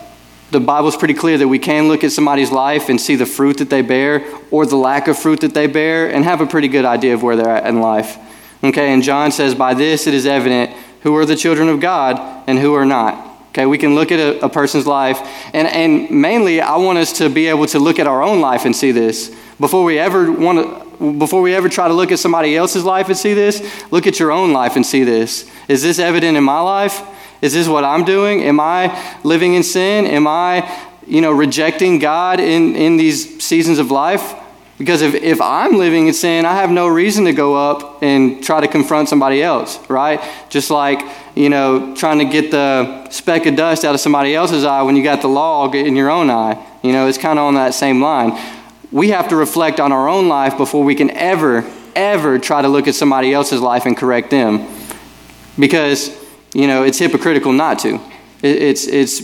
the 0.52 0.62
Bible's 0.62 0.96
pretty 0.96 1.14
clear 1.14 1.38
that 1.38 1.48
we 1.50 1.60
can 1.60 1.90
look 1.90 2.06
at 2.06 2.14
somebody's 2.14 2.50
life 2.50 2.88
and 2.88 3.00
see 3.00 3.16
the 3.16 3.26
fruit 3.26 3.58
that 3.58 3.70
they 3.70 3.82
bear 3.82 4.26
or 4.50 4.66
the 4.66 4.78
lack 4.78 5.10
of 5.10 5.20
fruit 5.20 5.42
that 5.42 5.54
they 5.54 5.68
bear 5.68 6.10
and 6.10 6.24
have 6.24 6.40
a 6.40 6.48
pretty 6.48 6.70
good 6.70 6.86
idea 6.86 7.14
of 7.14 7.22
where 7.22 7.36
they're 7.36 7.50
at 7.50 7.68
in 7.68 7.82
life. 7.82 8.18
Okay, 8.64 8.94
and 8.94 9.04
John 9.04 9.32
says, 9.34 9.54
By 9.54 9.74
this 9.74 10.08
it 10.08 10.14
is 10.14 10.26
evident 10.26 10.72
who 11.02 11.14
are 11.18 11.26
the 11.26 11.36
children 11.36 11.68
of 11.68 11.82
God 11.82 12.46
and 12.48 12.58
who 12.58 12.74
are 12.74 12.86
not. 12.86 13.26
Okay, 13.50 13.66
we 13.66 13.78
can 13.78 13.96
look 13.96 14.12
at 14.12 14.20
a, 14.20 14.46
a 14.46 14.50
person's 14.50 14.88
life, 14.88 15.20
and, 15.54 15.68
and 15.68 16.10
mainly 16.10 16.62
I 16.62 16.78
want 16.78 16.98
us 16.98 17.12
to 17.18 17.30
be 17.30 17.48
able 17.48 17.66
to 17.68 17.80
look 17.80 18.00
at 18.00 18.08
our 18.08 18.24
own 18.24 18.40
life 18.40 18.66
and 18.66 18.76
see 18.76 18.92
this. 18.92 19.36
Before 19.60 19.84
we 19.84 20.00
ever 20.00 20.32
want 20.32 20.60
to, 21.00 21.14
before 21.20 21.42
we 21.42 21.54
ever 21.54 21.68
try 21.68 21.88
to 21.88 21.94
look 21.94 22.12
at 22.12 22.20
somebody 22.20 22.56
else's 22.56 22.84
life 22.84 23.08
and 23.08 23.18
see 23.18 23.34
this, 23.34 23.62
look 23.92 24.08
at 24.08 24.20
your 24.20 24.32
own 24.32 24.54
life 24.54 24.76
and 24.76 24.86
see 24.86 25.04
this. 25.04 25.50
Is 25.68 25.84
this 25.84 26.00
evident 26.00 26.38
in 26.38 26.44
my 26.44 26.60
life? 26.60 27.02
Is 27.42 27.54
this 27.54 27.68
what 27.68 27.84
I'm 27.84 28.04
doing? 28.04 28.44
Am 28.44 28.60
I 28.60 29.18
living 29.24 29.54
in 29.54 29.64
sin? 29.64 30.06
Am 30.06 30.28
I, 30.28 30.70
you 31.06 31.22
know, 31.22 31.32
rejecting 31.32 32.00
God 32.00 32.40
in, 32.40 32.76
in 32.76 32.98
these 32.98 33.44
seasons 33.44 33.80
of 33.80 33.92
life? 33.92 34.36
Because 34.78 35.02
if, 35.02 35.16
if 35.16 35.42
I'm 35.42 35.78
living 35.78 36.08
in 36.08 36.14
sin, 36.14 36.46
I 36.46 36.54
have 36.56 36.70
no 36.70 36.88
reason 36.88 37.26
to 37.26 37.34
go 37.34 37.56
up 37.56 38.04
and 38.04 38.44
try 38.44 38.62
to 38.62 38.68
confront 38.68 39.10
somebody 39.10 39.42
else, 39.42 39.80
right? 39.90 40.22
Just 40.50 40.70
like, 40.70 41.00
you 41.36 41.50
know, 41.50 41.96
trying 41.96 42.20
to 42.20 42.26
get 42.26 42.52
the 42.52 43.10
speck 43.10 43.48
of 43.48 43.56
dust 43.56 43.84
out 43.84 43.96
of 43.96 44.02
somebody 44.02 44.36
else's 44.36 44.64
eye 44.64 44.84
when 44.84 44.96
you 44.96 45.04
got 45.04 45.22
the 45.22 45.30
log 45.30 45.74
in 45.74 45.96
your 45.96 46.12
own 46.12 46.30
eye. 46.30 46.64
You 46.84 46.92
know, 46.92 47.08
it's 47.08 47.18
kind 47.18 47.40
of 47.40 47.46
on 47.46 47.56
that 47.56 47.74
same 47.74 48.02
line. 48.02 48.40
We 48.92 49.10
have 49.10 49.30
to 49.30 49.36
reflect 49.36 49.80
on 49.80 49.92
our 49.92 50.08
own 50.08 50.28
life 50.28 50.58
before 50.58 50.84
we 50.84 50.94
can 50.94 51.10
ever, 51.10 51.66
ever 51.96 52.38
try 52.38 52.62
to 52.62 52.68
look 52.68 52.88
at 52.88 52.94
somebody 52.94 53.34
else's 53.34 53.62
life 53.62 53.86
and 53.88 53.98
correct 53.98 54.30
them. 54.30 54.68
Because 55.58 56.10
you 56.54 56.68
know, 56.68 56.84
it's 56.84 57.00
hypocritical 57.00 57.54
not 57.54 57.80
to. 57.80 58.00
It's, 58.42 58.88
it's 58.88 59.22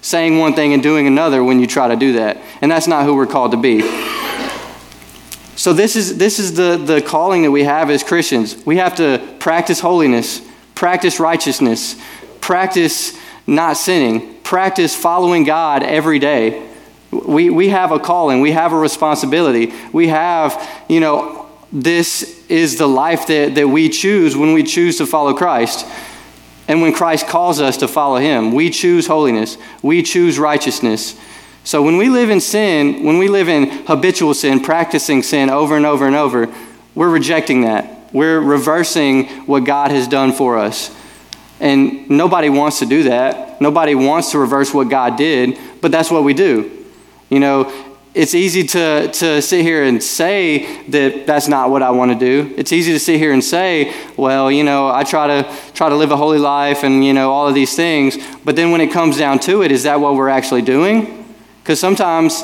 saying 0.00 0.38
one 0.38 0.54
thing 0.54 0.72
and 0.72 0.82
doing 0.82 1.06
another 1.06 1.42
when 1.42 1.60
you 1.60 1.66
try 1.66 1.88
to 1.88 1.96
do 1.96 2.14
that. 2.14 2.38
And 2.60 2.70
that's 2.70 2.86
not 2.86 3.04
who 3.04 3.14
we're 3.14 3.26
called 3.26 3.52
to 3.52 3.56
be. 3.56 3.80
So, 5.56 5.72
this 5.72 5.96
is, 5.96 6.18
this 6.18 6.38
is 6.38 6.54
the, 6.54 6.76
the 6.76 7.00
calling 7.00 7.42
that 7.42 7.50
we 7.50 7.64
have 7.64 7.88
as 7.88 8.02
Christians. 8.02 8.64
We 8.66 8.76
have 8.76 8.96
to 8.96 9.36
practice 9.38 9.80
holiness, 9.80 10.42
practice 10.74 11.18
righteousness, 11.18 12.00
practice 12.40 13.18
not 13.46 13.76
sinning, 13.76 14.34
practice 14.42 14.94
following 14.94 15.44
God 15.44 15.82
every 15.82 16.18
day. 16.18 16.68
We, 17.10 17.48
we 17.48 17.70
have 17.70 17.90
a 17.90 17.98
calling, 17.98 18.40
we 18.40 18.52
have 18.52 18.72
a 18.72 18.78
responsibility. 18.78 19.72
We 19.92 20.08
have, 20.08 20.84
you 20.88 21.00
know, 21.00 21.48
this 21.72 22.46
is 22.48 22.78
the 22.78 22.86
life 22.86 23.26
that, 23.28 23.54
that 23.54 23.68
we 23.68 23.88
choose 23.88 24.36
when 24.36 24.52
we 24.52 24.62
choose 24.62 24.98
to 24.98 25.06
follow 25.06 25.34
Christ. 25.34 25.86
And 26.68 26.82
when 26.82 26.92
Christ 26.92 27.28
calls 27.28 27.60
us 27.60 27.76
to 27.78 27.88
follow 27.88 28.16
him, 28.16 28.52
we 28.52 28.70
choose 28.70 29.06
holiness, 29.06 29.56
we 29.82 30.02
choose 30.02 30.38
righteousness. 30.38 31.18
So 31.64 31.82
when 31.82 31.96
we 31.96 32.08
live 32.08 32.30
in 32.30 32.40
sin, 32.40 33.04
when 33.04 33.18
we 33.18 33.28
live 33.28 33.48
in 33.48 33.84
habitual 33.86 34.34
sin, 34.34 34.60
practicing 34.60 35.22
sin 35.22 35.50
over 35.50 35.76
and 35.76 35.84
over 35.84 36.06
and 36.06 36.14
over, 36.14 36.52
we're 36.94 37.10
rejecting 37.10 37.62
that. 37.62 38.12
We're 38.12 38.40
reversing 38.40 39.26
what 39.46 39.64
God 39.64 39.90
has 39.90 40.08
done 40.08 40.32
for 40.32 40.58
us. 40.58 40.94
And 41.60 42.08
nobody 42.10 42.48
wants 42.48 42.78
to 42.80 42.86
do 42.86 43.04
that. 43.04 43.60
Nobody 43.60 43.94
wants 43.94 44.32
to 44.32 44.38
reverse 44.38 44.72
what 44.72 44.88
God 44.88 45.16
did, 45.16 45.58
but 45.80 45.90
that's 45.90 46.10
what 46.10 46.24
we 46.24 46.34
do. 46.34 46.84
You 47.30 47.40
know, 47.40 47.64
it's 48.16 48.34
easy 48.34 48.64
to, 48.64 49.08
to 49.08 49.42
sit 49.42 49.60
here 49.60 49.84
and 49.84 50.02
say 50.02 50.82
that 50.86 51.26
that's 51.26 51.48
not 51.48 51.68
what 51.68 51.82
I 51.82 51.90
want 51.90 52.12
to 52.12 52.18
do. 52.18 52.54
It's 52.56 52.72
easy 52.72 52.94
to 52.94 52.98
sit 52.98 53.18
here 53.18 53.30
and 53.34 53.44
say, 53.44 53.94
well, 54.16 54.50
you 54.50 54.64
know, 54.64 54.88
I 54.88 55.04
try 55.04 55.26
to 55.26 55.56
try 55.74 55.90
to 55.90 55.94
live 55.94 56.10
a 56.12 56.16
holy 56.16 56.38
life 56.38 56.82
and, 56.82 57.04
you 57.04 57.12
know, 57.12 57.30
all 57.30 57.46
of 57.46 57.54
these 57.54 57.76
things. 57.76 58.16
But 58.42 58.56
then 58.56 58.70
when 58.70 58.80
it 58.80 58.90
comes 58.90 59.18
down 59.18 59.38
to 59.40 59.62
it, 59.62 59.70
is 59.70 59.82
that 59.82 60.00
what 60.00 60.14
we're 60.14 60.30
actually 60.30 60.62
doing? 60.62 61.26
Because 61.62 61.78
sometimes 61.78 62.42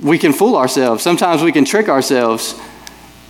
we 0.00 0.16
can 0.16 0.32
fool 0.32 0.56
ourselves. 0.56 1.02
Sometimes 1.02 1.42
we 1.42 1.52
can 1.52 1.66
trick 1.66 1.90
ourselves. 1.90 2.58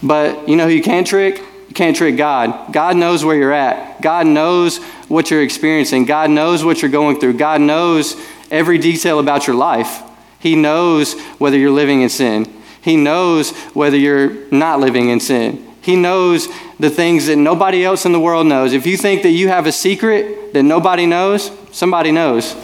But 0.04 0.48
you 0.48 0.54
know 0.54 0.68
who 0.68 0.72
you 0.72 0.84
can't 0.84 1.06
trick? 1.06 1.38
You 1.38 1.74
can't 1.74 1.96
trick 1.96 2.16
God. 2.16 2.72
God 2.72 2.96
knows 2.96 3.24
where 3.24 3.34
you're 3.34 3.52
at. 3.52 4.00
God 4.00 4.28
knows 4.28 4.78
what 5.08 5.32
you're 5.32 5.42
experiencing. 5.42 6.04
God 6.04 6.30
knows 6.30 6.64
what 6.64 6.80
you're 6.80 6.92
going 6.92 7.18
through. 7.18 7.32
God 7.32 7.60
knows 7.60 8.14
every 8.52 8.78
detail 8.78 9.18
about 9.18 9.48
your 9.48 9.56
life. 9.56 10.11
He 10.42 10.56
knows 10.56 11.14
whether 11.38 11.56
you're 11.56 11.70
living 11.70 12.02
in 12.02 12.08
sin. 12.08 12.52
He 12.80 12.96
knows 12.96 13.52
whether 13.74 13.96
you're 13.96 14.50
not 14.50 14.80
living 14.80 15.08
in 15.08 15.20
sin. 15.20 15.64
He 15.82 15.94
knows 15.94 16.48
the 16.80 16.90
things 16.90 17.26
that 17.26 17.36
nobody 17.36 17.84
else 17.84 18.06
in 18.06 18.10
the 18.10 18.18
world 18.18 18.48
knows. 18.48 18.72
If 18.72 18.84
you 18.84 18.96
think 18.96 19.22
that 19.22 19.30
you 19.30 19.46
have 19.46 19.66
a 19.66 19.72
secret 19.72 20.52
that 20.52 20.64
nobody 20.64 21.06
knows, 21.06 21.52
somebody 21.70 22.10
knows. 22.10 22.56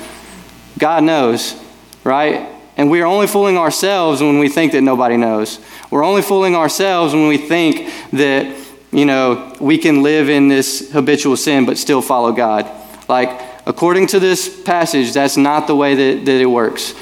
God 0.76 1.04
knows, 1.04 1.54
right? 2.02 2.48
And 2.76 2.90
we 2.90 3.00
are 3.00 3.06
only 3.06 3.28
fooling 3.28 3.56
ourselves 3.56 4.20
when 4.20 4.40
we 4.40 4.48
think 4.48 4.72
that 4.72 4.82
nobody 4.82 5.16
knows. 5.16 5.60
We're 5.88 6.04
only 6.04 6.22
fooling 6.22 6.56
ourselves 6.56 7.14
when 7.14 7.28
we 7.28 7.38
think 7.38 7.92
that, 8.12 8.56
you 8.90 9.04
know, 9.04 9.54
we 9.60 9.78
can 9.78 10.02
live 10.02 10.28
in 10.28 10.48
this 10.48 10.90
habitual 10.90 11.36
sin 11.36 11.64
but 11.64 11.78
still 11.78 12.02
follow 12.02 12.32
God. 12.32 12.68
Like, 13.08 13.40
according 13.66 14.08
to 14.08 14.18
this 14.18 14.62
passage, 14.62 15.12
that's 15.12 15.36
not 15.36 15.68
the 15.68 15.76
way 15.76 15.94
that, 15.94 16.24
that 16.26 16.40
it 16.40 16.46
works. 16.46 16.92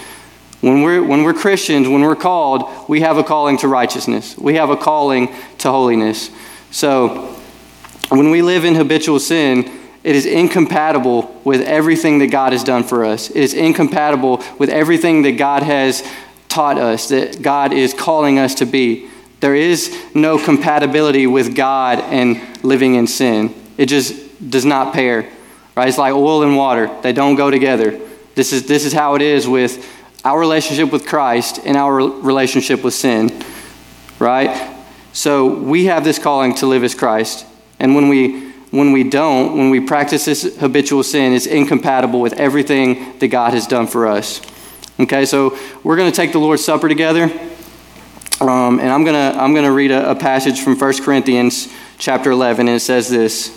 When 0.60 0.82
we're, 0.82 1.02
when 1.02 1.22
we're 1.22 1.34
Christians, 1.34 1.88
when 1.88 2.02
we're 2.02 2.16
called, 2.16 2.88
we 2.88 3.00
have 3.00 3.18
a 3.18 3.24
calling 3.24 3.58
to 3.58 3.68
righteousness. 3.68 4.36
We 4.38 4.54
have 4.54 4.70
a 4.70 4.76
calling 4.76 5.34
to 5.58 5.70
holiness. 5.70 6.30
So, 6.70 7.34
when 8.08 8.30
we 8.30 8.42
live 8.42 8.64
in 8.64 8.74
habitual 8.74 9.18
sin, 9.18 9.70
it 10.04 10.14
is 10.14 10.24
incompatible 10.24 11.40
with 11.44 11.62
everything 11.62 12.20
that 12.20 12.28
God 12.28 12.52
has 12.52 12.62
done 12.62 12.84
for 12.84 13.04
us. 13.04 13.28
It 13.28 13.38
is 13.38 13.54
incompatible 13.54 14.42
with 14.58 14.70
everything 14.70 15.22
that 15.22 15.32
God 15.32 15.64
has 15.64 16.08
taught 16.48 16.78
us, 16.78 17.08
that 17.08 17.42
God 17.42 17.72
is 17.72 17.92
calling 17.92 18.38
us 18.38 18.54
to 18.56 18.66
be. 18.66 19.10
There 19.40 19.56
is 19.56 19.94
no 20.14 20.38
compatibility 20.38 21.26
with 21.26 21.54
God 21.54 21.98
and 21.98 22.40
living 22.64 22.94
in 22.94 23.06
sin. 23.06 23.52
It 23.76 23.86
just 23.86 24.50
does 24.50 24.64
not 24.64 24.94
pair. 24.94 25.28
Right? 25.76 25.88
It's 25.88 25.98
like 25.98 26.14
oil 26.14 26.42
and 26.42 26.56
water. 26.56 26.88
They 27.02 27.12
don't 27.12 27.34
go 27.34 27.50
together. 27.50 28.00
This 28.34 28.52
is, 28.52 28.66
this 28.66 28.84
is 28.84 28.92
how 28.92 29.16
it 29.16 29.22
is 29.22 29.48
with 29.48 29.84
our 30.26 30.40
relationship 30.40 30.90
with 30.90 31.06
Christ 31.06 31.60
and 31.64 31.76
our 31.76 31.94
relationship 31.94 32.82
with 32.82 32.94
sin, 32.94 33.30
right? 34.18 34.76
So 35.12 35.46
we 35.46 35.84
have 35.84 36.02
this 36.02 36.18
calling 36.18 36.56
to 36.56 36.66
live 36.66 36.82
as 36.82 36.96
Christ. 36.96 37.46
And 37.78 37.94
when 37.94 38.08
we 38.08 38.44
when 38.72 38.90
we 38.90 39.04
don't, 39.04 39.56
when 39.56 39.70
we 39.70 39.78
practice 39.78 40.24
this 40.24 40.58
habitual 40.58 41.04
sin, 41.04 41.32
it's 41.32 41.46
incompatible 41.46 42.20
with 42.20 42.32
everything 42.32 43.16
that 43.20 43.28
God 43.28 43.54
has 43.54 43.68
done 43.68 43.86
for 43.86 44.08
us. 44.08 44.42
Okay, 44.98 45.24
so 45.26 45.56
we're 45.84 45.96
going 45.96 46.10
to 46.10 46.16
take 46.16 46.32
the 46.32 46.40
Lord's 46.40 46.64
Supper 46.64 46.88
together. 46.88 47.30
Um, 48.40 48.80
and 48.80 48.90
I'm 48.90 49.04
going 49.04 49.14
to 49.14 49.40
I'm 49.40 49.52
going 49.52 49.64
to 49.64 49.72
read 49.72 49.92
a, 49.92 50.10
a 50.10 50.14
passage 50.16 50.60
from 50.60 50.76
1 50.76 51.04
Corinthians 51.04 51.72
chapter 51.98 52.32
11, 52.32 52.66
and 52.66 52.76
it 52.76 52.80
says 52.80 53.08
this. 53.08 53.56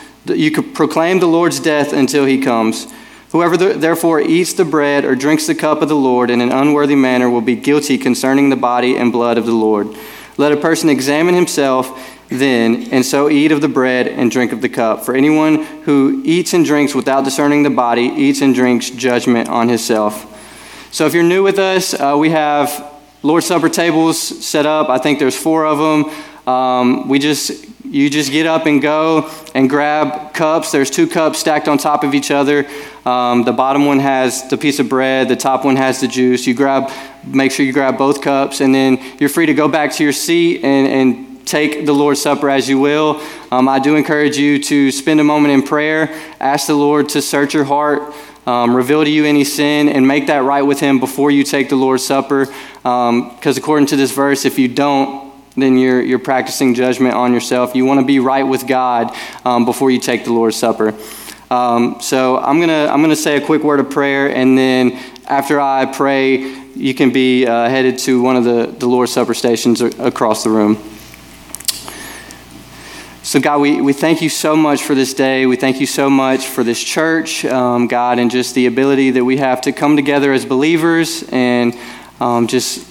you 0.25 0.51
could 0.51 0.73
proclaim 0.73 1.19
the 1.19 1.27
Lord's 1.27 1.59
death 1.59 1.93
until 1.93 2.25
he 2.25 2.39
comes. 2.39 2.91
Whoever 3.31 3.55
therefore 3.55 4.19
eats 4.19 4.53
the 4.53 4.65
bread 4.65 5.05
or 5.05 5.15
drinks 5.15 5.47
the 5.47 5.55
cup 5.55 5.81
of 5.81 5.89
the 5.89 5.95
Lord 5.95 6.29
in 6.29 6.41
an 6.41 6.51
unworthy 6.51 6.95
manner 6.95 7.29
will 7.29 7.41
be 7.41 7.55
guilty 7.55 7.97
concerning 7.97 8.49
the 8.49 8.57
body 8.57 8.97
and 8.97 9.11
blood 9.11 9.37
of 9.37 9.45
the 9.45 9.53
Lord. 9.53 9.87
Let 10.37 10.51
a 10.51 10.57
person 10.57 10.89
examine 10.89 11.33
himself 11.33 12.17
then, 12.27 12.89
and 12.91 13.05
so 13.05 13.29
eat 13.29 13.51
of 13.51 13.61
the 13.61 13.67
bread 13.67 14.07
and 14.07 14.31
drink 14.31 14.51
of 14.51 14.61
the 14.61 14.69
cup. 14.69 15.03
For 15.05 15.15
anyone 15.15 15.63
who 15.83 16.21
eats 16.25 16.53
and 16.53 16.65
drinks 16.65 16.95
without 16.95 17.23
discerning 17.23 17.63
the 17.63 17.69
body 17.69 18.03
eats 18.03 18.41
and 18.41 18.55
drinks 18.55 18.89
judgment 18.89 19.49
on 19.49 19.69
himself. 19.69 20.27
So 20.91 21.05
if 21.05 21.13
you're 21.13 21.23
new 21.23 21.43
with 21.43 21.59
us, 21.59 21.93
uh, 21.93 22.15
we 22.19 22.31
have 22.31 22.99
Lord's 23.23 23.45
Supper 23.45 23.69
tables 23.69 24.19
set 24.19 24.65
up. 24.65 24.89
I 24.89 24.97
think 24.97 25.19
there's 25.19 25.37
four 25.37 25.65
of 25.65 25.77
them. 25.77 26.53
Um, 26.53 27.07
we 27.07 27.19
just 27.19 27.65
you 27.91 28.09
just 28.09 28.31
get 28.31 28.45
up 28.45 28.65
and 28.65 28.81
go 28.81 29.29
and 29.53 29.69
grab 29.69 30.33
cups. 30.33 30.71
There's 30.71 30.89
two 30.89 31.07
cups 31.07 31.39
stacked 31.39 31.67
on 31.67 31.77
top 31.77 32.03
of 32.05 32.13
each 32.13 32.31
other. 32.31 32.65
Um, 33.05 33.43
the 33.43 33.51
bottom 33.51 33.85
one 33.85 33.99
has 33.99 34.47
the 34.49 34.57
piece 34.57 34.79
of 34.79 34.87
bread. 34.87 35.27
The 35.27 35.35
top 35.35 35.65
one 35.65 35.75
has 35.75 35.99
the 35.99 36.07
juice. 36.07 36.47
You 36.47 36.53
grab, 36.53 36.89
make 37.25 37.51
sure 37.51 37.65
you 37.65 37.73
grab 37.73 37.97
both 37.97 38.21
cups, 38.21 38.61
and 38.61 38.73
then 38.73 38.97
you're 39.19 39.29
free 39.29 39.45
to 39.45 39.53
go 39.53 39.67
back 39.67 39.91
to 39.93 40.03
your 40.03 40.13
seat 40.13 40.63
and, 40.63 40.87
and 40.87 41.45
take 41.45 41.85
the 41.85 41.91
Lord's 41.91 42.21
Supper 42.21 42.49
as 42.49 42.69
you 42.69 42.79
will. 42.79 43.21
Um, 43.51 43.67
I 43.67 43.79
do 43.79 43.97
encourage 43.97 44.37
you 44.37 44.63
to 44.63 44.89
spend 44.91 45.19
a 45.19 45.25
moment 45.25 45.53
in 45.53 45.61
prayer. 45.61 46.17
Ask 46.39 46.67
the 46.67 46.75
Lord 46.75 47.09
to 47.09 47.21
search 47.21 47.53
your 47.53 47.65
heart 47.65 48.13
um, 48.45 48.75
reveal 48.75 49.03
to 49.03 49.09
you 49.09 49.25
any 49.25 49.43
sin, 49.43 49.87
and 49.87 50.07
make 50.07 50.27
that 50.27 50.43
right 50.43 50.63
with 50.63 50.79
Him 50.79 50.99
before 50.99 51.29
you 51.29 51.43
take 51.43 51.69
the 51.69 51.75
Lord's 51.75 52.05
Supper. 52.05 52.45
Because 52.45 53.07
um, 53.09 53.57
according 53.57 53.87
to 53.87 53.95
this 53.95 54.11
verse, 54.11 54.45
if 54.45 54.57
you 54.57 54.67
don't, 54.67 55.20
then 55.55 55.77
you're, 55.77 56.01
you're 56.01 56.19
practicing 56.19 56.73
judgment 56.73 57.13
on 57.13 57.33
yourself. 57.33 57.75
You 57.75 57.85
want 57.85 57.99
to 57.99 58.05
be 58.05 58.19
right 58.19 58.43
with 58.43 58.67
God 58.67 59.15
um, 59.43 59.65
before 59.65 59.91
you 59.91 59.99
take 59.99 60.23
the 60.23 60.33
Lord's 60.33 60.55
Supper. 60.55 60.93
Um, 61.49 61.99
so 61.99 62.37
I'm 62.37 62.57
going 62.57 62.69
to 62.69 62.89
I'm 62.91 63.01
gonna 63.01 63.15
say 63.15 63.35
a 63.35 63.45
quick 63.45 63.61
word 63.61 63.81
of 63.81 63.89
prayer, 63.89 64.33
and 64.33 64.57
then 64.57 64.93
after 65.25 65.59
I 65.59 65.85
pray, 65.85 66.37
you 66.75 66.93
can 66.93 67.11
be 67.11 67.45
uh, 67.45 67.67
headed 67.67 67.99
to 67.99 68.21
one 68.21 68.37
of 68.37 68.45
the, 68.45 68.67
the 68.67 68.87
Lord's 68.87 69.11
Supper 69.11 69.33
stations 69.33 69.81
across 69.81 70.43
the 70.43 70.49
room. 70.49 70.81
So, 73.23 73.39
God, 73.39 73.61
we, 73.61 73.81
we 73.81 73.93
thank 73.93 74.21
you 74.21 74.29
so 74.29 74.55
much 74.55 74.81
for 74.83 74.95
this 74.95 75.13
day. 75.13 75.45
We 75.45 75.55
thank 75.55 75.79
you 75.79 75.85
so 75.85 76.09
much 76.09 76.47
for 76.47 76.63
this 76.63 76.83
church, 76.83 77.45
um, 77.45 77.87
God, 77.87 78.17
and 78.17 78.31
just 78.31 78.55
the 78.55 78.65
ability 78.65 79.11
that 79.11 79.23
we 79.23 79.37
have 79.37 79.61
to 79.61 79.71
come 79.71 79.95
together 79.95 80.33
as 80.33 80.43
believers 80.43 81.23
and 81.31 81.77
um, 82.19 82.47
just 82.47 82.87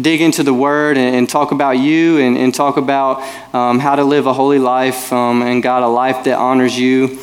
dig 0.00 0.20
into 0.20 0.42
the 0.42 0.54
Word 0.54 0.98
and, 0.98 1.16
and 1.16 1.28
talk 1.28 1.52
about 1.52 1.78
you 1.78 2.18
and, 2.18 2.36
and 2.36 2.54
talk 2.54 2.76
about 2.76 3.20
um, 3.54 3.78
how 3.78 3.96
to 3.96 4.04
live 4.04 4.26
a 4.26 4.32
holy 4.32 4.58
life 4.58 5.12
um, 5.12 5.42
and, 5.42 5.62
God, 5.62 5.82
a 5.82 5.88
life 5.88 6.24
that 6.24 6.38
honors 6.38 6.78
you. 6.78 7.18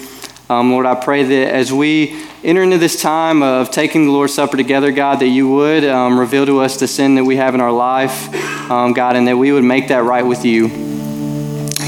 Um, 0.50 0.72
Lord, 0.72 0.86
I 0.86 0.96
pray 0.96 1.24
that 1.24 1.54
as 1.54 1.72
we 1.72 2.22
enter 2.44 2.62
into 2.62 2.78
this 2.78 3.02
time 3.02 3.42
of 3.42 3.72
taking 3.72 4.06
the 4.06 4.12
Lord's 4.12 4.34
Supper 4.34 4.58
together, 4.58 4.92
God, 4.92 5.20
that 5.20 5.30
you 5.30 5.50
would 5.50 5.86
um, 5.86 6.20
reveal 6.20 6.46
to 6.46 6.60
us 6.60 6.80
the 6.80 6.88
sin 6.88 7.16
that 7.16 7.24
we 7.24 7.38
have 7.38 7.56
in 7.56 7.62
our 7.62 7.72
life, 7.72 8.32
God, 8.68 9.16
and 9.16 9.28
that 9.28 9.38
we 9.38 9.52
would 9.52 9.64
make 9.64 9.88
that 9.88 10.04
right 10.04 10.26
with 10.26 10.44
you. 10.44 10.68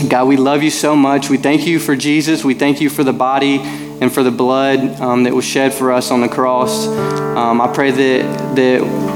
God, 0.09 0.27
we 0.27 0.37
love 0.37 0.61
you 0.61 0.69
so 0.69 0.95
much. 0.95 1.29
We 1.29 1.37
thank 1.37 1.65
you 1.65 1.79
for 1.79 1.95
Jesus. 1.95 2.43
We 2.43 2.53
thank 2.53 2.79
you 2.79 2.89
for 2.89 3.03
the 3.03 3.13
body 3.13 3.59
and 3.59 4.13
for 4.13 4.23
the 4.23 4.31
blood 4.31 4.79
um, 5.01 5.23
that 5.23 5.33
was 5.33 5.45
shed 5.45 5.73
for 5.73 5.91
us 5.91 6.11
on 6.11 6.21
the 6.21 6.27
cross. 6.27 6.87
Um, 6.87 7.59
I 7.59 7.71
pray 7.73 7.91
that, 7.91 8.55
that 8.55 9.14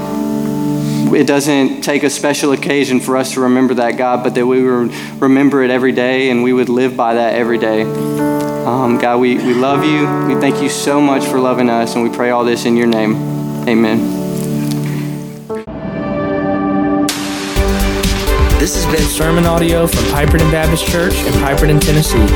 it 1.14 1.26
doesn't 1.26 1.82
take 1.82 2.02
a 2.02 2.10
special 2.10 2.52
occasion 2.52 3.00
for 3.00 3.16
us 3.16 3.34
to 3.34 3.40
remember 3.40 3.74
that, 3.74 3.96
God, 3.96 4.22
but 4.22 4.34
that 4.34 4.46
we 4.46 4.62
would 4.62 4.92
remember 5.20 5.62
it 5.62 5.70
every 5.70 5.92
day 5.92 6.30
and 6.30 6.42
we 6.42 6.52
would 6.52 6.68
live 6.68 6.96
by 6.96 7.14
that 7.14 7.34
every 7.34 7.58
day. 7.58 7.82
Um, 7.82 8.98
God, 8.98 9.20
we, 9.20 9.36
we 9.36 9.54
love 9.54 9.84
you. 9.84 10.32
We 10.32 10.40
thank 10.40 10.62
you 10.62 10.68
so 10.68 11.00
much 11.00 11.24
for 11.24 11.40
loving 11.40 11.70
us, 11.70 11.94
and 11.94 12.04
we 12.04 12.14
pray 12.14 12.30
all 12.30 12.44
this 12.44 12.66
in 12.66 12.76
your 12.76 12.86
name. 12.86 13.14
Amen. 13.66 14.30
This 18.60 18.74
has 18.74 18.84
been 18.94 19.08
sermon 19.08 19.46
audio 19.46 19.86
from 19.86 20.04
Piperton 20.04 20.52
Baptist 20.52 20.86
Church 20.86 21.14
in 21.14 21.32
Piperton, 21.40 21.80
Tennessee. 21.80 22.26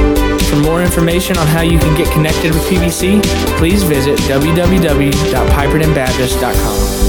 For 0.48 0.56
more 0.56 0.82
information 0.82 1.36
on 1.36 1.46
how 1.46 1.60
you 1.60 1.78
can 1.78 1.94
get 1.96 2.10
connected 2.12 2.54
with 2.54 2.64
PBC, 2.64 3.22
please 3.58 3.82
visit 3.82 4.18
www.pipertonbaptist.com. 4.20 7.03